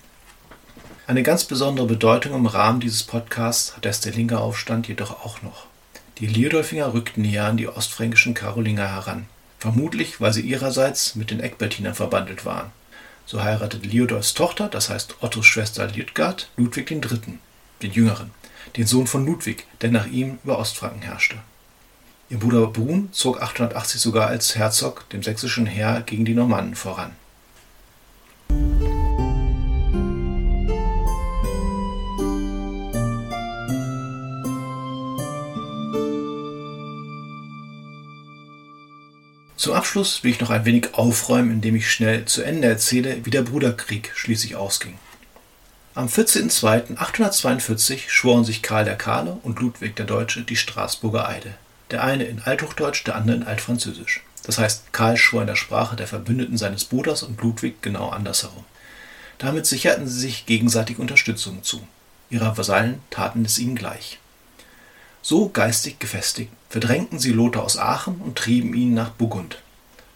Eine 1.08 1.22
ganz 1.22 1.44
besondere 1.44 1.86
Bedeutung 1.86 2.34
im 2.34 2.46
Rahmen 2.46 2.80
dieses 2.80 3.02
Podcasts 3.02 3.74
hat 3.74 3.84
der 3.84 3.92
Stellinger 3.92 4.40
Aufstand 4.40 4.86
jedoch 4.86 5.24
auch 5.24 5.42
noch. 5.42 5.66
Die 6.18 6.26
Liodolfinger 6.26 6.92
rückten 6.92 7.22
näher 7.22 7.46
an 7.46 7.56
die 7.56 7.66
ostfränkischen 7.66 8.34
Karolinger 8.34 8.88
heran, 8.88 9.26
vermutlich 9.58 10.20
weil 10.20 10.32
sie 10.32 10.42
ihrerseits 10.42 11.14
mit 11.14 11.30
den 11.30 11.40
Eckbertinern 11.40 11.94
verbandelt 11.94 12.44
waren. 12.44 12.70
So 13.26 13.42
heiratete 13.42 13.86
Liodors 13.86 14.34
Tochter, 14.34 14.68
das 14.68 14.88
heißt 14.88 15.16
Ottos 15.20 15.46
Schwester 15.46 15.86
Liutgard, 15.88 16.48
Ludwig 16.56 16.90
III., 16.90 17.38
den 17.82 17.92
Jüngeren 17.92 18.30
den 18.76 18.86
Sohn 18.86 19.06
von 19.06 19.24
Ludwig, 19.24 19.66
der 19.80 19.90
nach 19.90 20.06
ihm 20.06 20.38
über 20.44 20.58
Ostfranken 20.58 21.02
herrschte. 21.02 21.36
Ihr 22.30 22.38
Bruder 22.38 22.66
Brun 22.66 23.08
zog 23.12 23.42
880 23.42 24.00
sogar 24.00 24.28
als 24.28 24.54
Herzog 24.54 25.08
dem 25.10 25.22
sächsischen 25.22 25.66
Heer 25.66 26.02
gegen 26.04 26.24
die 26.24 26.34
Normannen 26.34 26.74
voran. 26.74 27.12
Zum 39.58 39.72
Abschluss 39.72 40.22
will 40.22 40.30
ich 40.30 40.38
noch 40.38 40.50
ein 40.50 40.64
wenig 40.64 40.94
aufräumen, 40.94 41.50
indem 41.50 41.74
ich 41.74 41.90
schnell 41.90 42.24
zu 42.26 42.42
Ende 42.42 42.68
erzähle, 42.68 43.24
wie 43.24 43.30
der 43.30 43.42
Bruderkrieg 43.42 44.12
schließlich 44.14 44.54
ausging. 44.54 44.96
Am 45.96 46.06
14.02.842 46.06 48.02
schworen 48.06 48.44
sich 48.44 48.62
Karl 48.62 48.84
der 48.84 48.94
Kahle 48.94 49.36
und 49.42 49.58
Ludwig 49.58 49.96
der 49.96 50.06
Deutsche 50.06 50.42
die 50.42 50.54
Straßburger 50.54 51.28
Eide. 51.28 51.54
Der 51.90 52.04
eine 52.04 52.22
in 52.22 52.40
Althochdeutsch, 52.40 53.04
der 53.04 53.16
andere 53.16 53.38
in 53.38 53.42
Altfranzösisch. 53.42 54.22
Das 54.44 54.58
heißt, 54.58 54.92
Karl 54.92 55.16
schwor 55.16 55.40
in 55.40 55.48
der 55.48 55.56
Sprache 55.56 55.96
der 55.96 56.06
Verbündeten 56.06 56.56
seines 56.56 56.84
Bruders 56.84 57.24
und 57.24 57.42
Ludwig 57.42 57.82
genau 57.82 58.10
andersherum. 58.10 58.64
Damit 59.38 59.66
sicherten 59.66 60.06
sie 60.06 60.20
sich 60.20 60.46
gegenseitig 60.46 61.00
Unterstützung 61.00 61.64
zu. 61.64 61.84
Ihre 62.30 62.56
Vasallen 62.56 63.00
taten 63.10 63.44
es 63.44 63.58
ihnen 63.58 63.74
gleich. 63.74 64.20
So 65.22 65.48
geistig 65.48 65.98
gefestigt 65.98 66.52
verdrängten 66.68 67.18
sie 67.18 67.32
Lothar 67.32 67.64
aus 67.64 67.78
Aachen 67.78 68.20
und 68.20 68.36
trieben 68.36 68.74
ihn 68.74 68.94
nach 68.94 69.10
Burgund. 69.10 69.58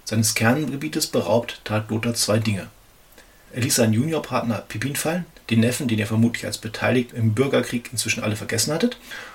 Seines 0.05 0.35
Kerngebietes 0.35 1.07
beraubt 1.07 1.61
tat 1.65 1.91
Lothar 1.91 2.15
zwei 2.15 2.38
Dinge. 2.38 2.69
Er 3.53 3.62
ließ 3.62 3.77
seinen 3.77 3.93
Juniorpartner 3.93 4.65
Pippin 4.69 4.97
fallen, 4.97 5.27
den 5.51 5.61
Neffen, 5.61 5.88
den 5.88 5.99
er 5.99 6.07
vermutlich 6.07 6.47
als 6.47 6.59
beteiligt 6.59 7.12
im 7.12 7.35
Bürgerkrieg 7.35 7.91
inzwischen 7.93 8.23
alle 8.23 8.37
vergessen 8.37 8.73
hatte, 8.73 8.91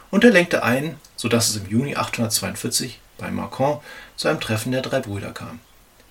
und 0.10 0.24
er 0.24 0.32
lenkte 0.32 0.64
ein, 0.64 0.96
sodass 1.16 1.50
es 1.50 1.58
im 1.58 1.70
Juni 1.70 1.96
842 1.96 3.00
bei 3.18 3.30
Mâcon 3.30 3.82
zu 4.16 4.28
einem 4.28 4.40
Treffen 4.40 4.72
der 4.72 4.82
drei 4.82 5.00
Brüder 5.00 5.32
kam. 5.32 5.60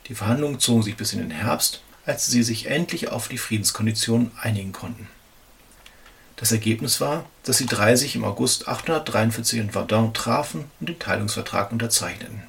Die 0.09 0.14
Verhandlungen 0.14 0.61
zogen 0.61 0.83
sich 0.83 0.97
bis 0.97 1.12
in 1.12 1.19
den 1.19 1.31
Herbst, 1.31 1.83
als 2.05 2.27
sie 2.27 2.42
sich 2.42 2.66
endlich 2.66 3.09
auf 3.09 3.29
die 3.29 3.38
Friedenskonditionen 3.38 4.31
einigen 4.40 4.73
konnten. 4.73 5.09
Das 6.37 6.53
Ergebnis 6.53 7.01
war, 7.01 7.25
dass 7.44 7.59
die 7.59 7.66
drei 7.66 7.96
sich 7.96 8.14
im 8.14 8.25
August 8.25 8.68
843 8.68 9.59
in 9.59 9.70
Verdun 9.70 10.12
trafen 10.12 10.66
und 10.81 10.88
den 10.88 10.99
Teilungsvertrag 10.99 11.72
unterzeichneten. 11.72 12.42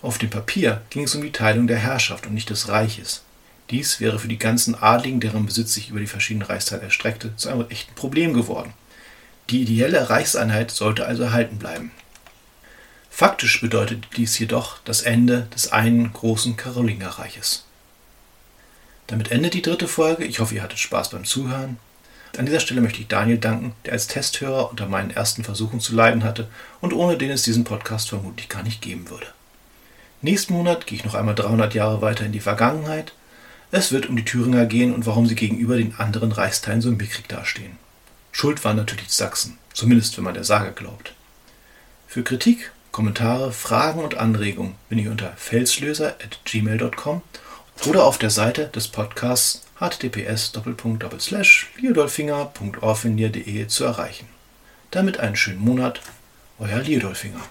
Auf 0.00 0.18
dem 0.18 0.30
Papier 0.30 0.82
ging 0.90 1.04
es 1.04 1.14
um 1.14 1.22
die 1.22 1.32
Teilung 1.32 1.66
der 1.66 1.78
Herrschaft 1.78 2.26
und 2.26 2.34
nicht 2.34 2.50
des 2.50 2.68
Reiches. 2.68 3.22
Dies 3.70 4.00
wäre 4.00 4.18
für 4.18 4.28
die 4.28 4.38
ganzen 4.38 4.74
Adligen, 4.74 5.20
deren 5.20 5.44
Besitz 5.44 5.74
sich 5.74 5.90
über 5.90 6.00
die 6.00 6.06
verschiedenen 6.06 6.46
Reichsteile 6.46 6.82
erstreckte, 6.82 7.36
zu 7.36 7.50
einem 7.50 7.68
echten 7.68 7.94
Problem 7.94 8.32
geworden. 8.32 8.72
Die 9.50 9.62
ideelle 9.62 10.08
Reichseinheit 10.08 10.70
sollte 10.70 11.04
also 11.04 11.24
erhalten 11.24 11.58
bleiben. 11.58 11.90
Faktisch 13.10 13.60
bedeutet 13.60 14.06
dies 14.16 14.38
jedoch 14.38 14.78
das 14.84 15.02
Ende 15.02 15.48
des 15.54 15.72
einen 15.72 16.12
großen 16.12 16.56
Karolingerreiches. 16.56 17.64
Damit 19.08 19.30
endet 19.30 19.54
die 19.54 19.62
dritte 19.62 19.88
Folge. 19.88 20.24
Ich 20.24 20.38
hoffe, 20.38 20.54
ihr 20.54 20.62
hattet 20.62 20.78
Spaß 20.78 21.10
beim 21.10 21.24
Zuhören. 21.24 21.78
An 22.36 22.46
dieser 22.46 22.60
Stelle 22.60 22.80
möchte 22.80 23.00
ich 23.00 23.08
Daniel 23.08 23.38
danken, 23.38 23.72
der 23.84 23.94
als 23.94 24.06
Testhörer 24.06 24.70
unter 24.70 24.86
meinen 24.86 25.10
ersten 25.10 25.44
Versuchen 25.44 25.80
zu 25.80 25.94
leiden 25.94 26.24
hatte 26.24 26.48
und 26.80 26.92
ohne 26.92 27.16
den 27.16 27.30
es 27.30 27.42
diesen 27.42 27.64
Podcast 27.64 28.08
vermutlich 28.08 28.48
gar 28.48 28.62
nicht 28.62 28.82
geben 28.82 29.08
würde. 29.10 29.26
Nächsten 30.20 30.52
Monat 30.52 30.86
gehe 30.86 30.98
ich 30.98 31.04
noch 31.04 31.14
einmal 31.14 31.34
300 31.34 31.74
Jahre 31.74 32.02
weiter 32.02 32.26
in 32.26 32.32
die 32.32 32.40
Vergangenheit. 32.40 33.12
Es 33.70 33.92
wird 33.92 34.06
um 34.06 34.16
die 34.16 34.24
Thüringer 34.24 34.66
gehen 34.66 34.94
und 34.94 35.06
warum 35.06 35.26
sie 35.26 35.34
gegenüber 35.34 35.76
den 35.76 35.94
anderen 35.96 36.32
Reichsteilen 36.32 36.80
so 36.80 36.90
mickrig 36.90 37.28
dastehen. 37.28 37.76
Schuld 38.32 38.64
waren 38.64 38.76
natürlich 38.76 39.10
Sachsen, 39.10 39.58
zumindest 39.72 40.16
wenn 40.16 40.24
man 40.24 40.34
der 40.34 40.44
Sage 40.44 40.72
glaubt. 40.72 41.12
Für 42.06 42.22
Kritik, 42.22 42.72
Kommentare, 42.92 43.52
Fragen 43.52 44.00
und 44.00 44.16
Anregungen 44.16 44.74
bin 44.88 44.98
ich 44.98 45.08
unter 45.08 45.32
felslöser.gmail.com 45.36 47.22
oder 47.86 48.04
auf 48.04 48.18
der 48.18 48.30
Seite 48.30 48.68
des 48.68 48.88
Podcasts 48.88 49.67
https 49.80 50.52
liodolfinger.orfinir.de 51.76 53.66
zu 53.66 53.84
erreichen. 53.84 54.28
Damit 54.90 55.20
einen 55.20 55.36
schönen 55.36 55.60
Monat, 55.60 56.00
euer 56.58 56.80
Liodolfinger. 56.80 57.42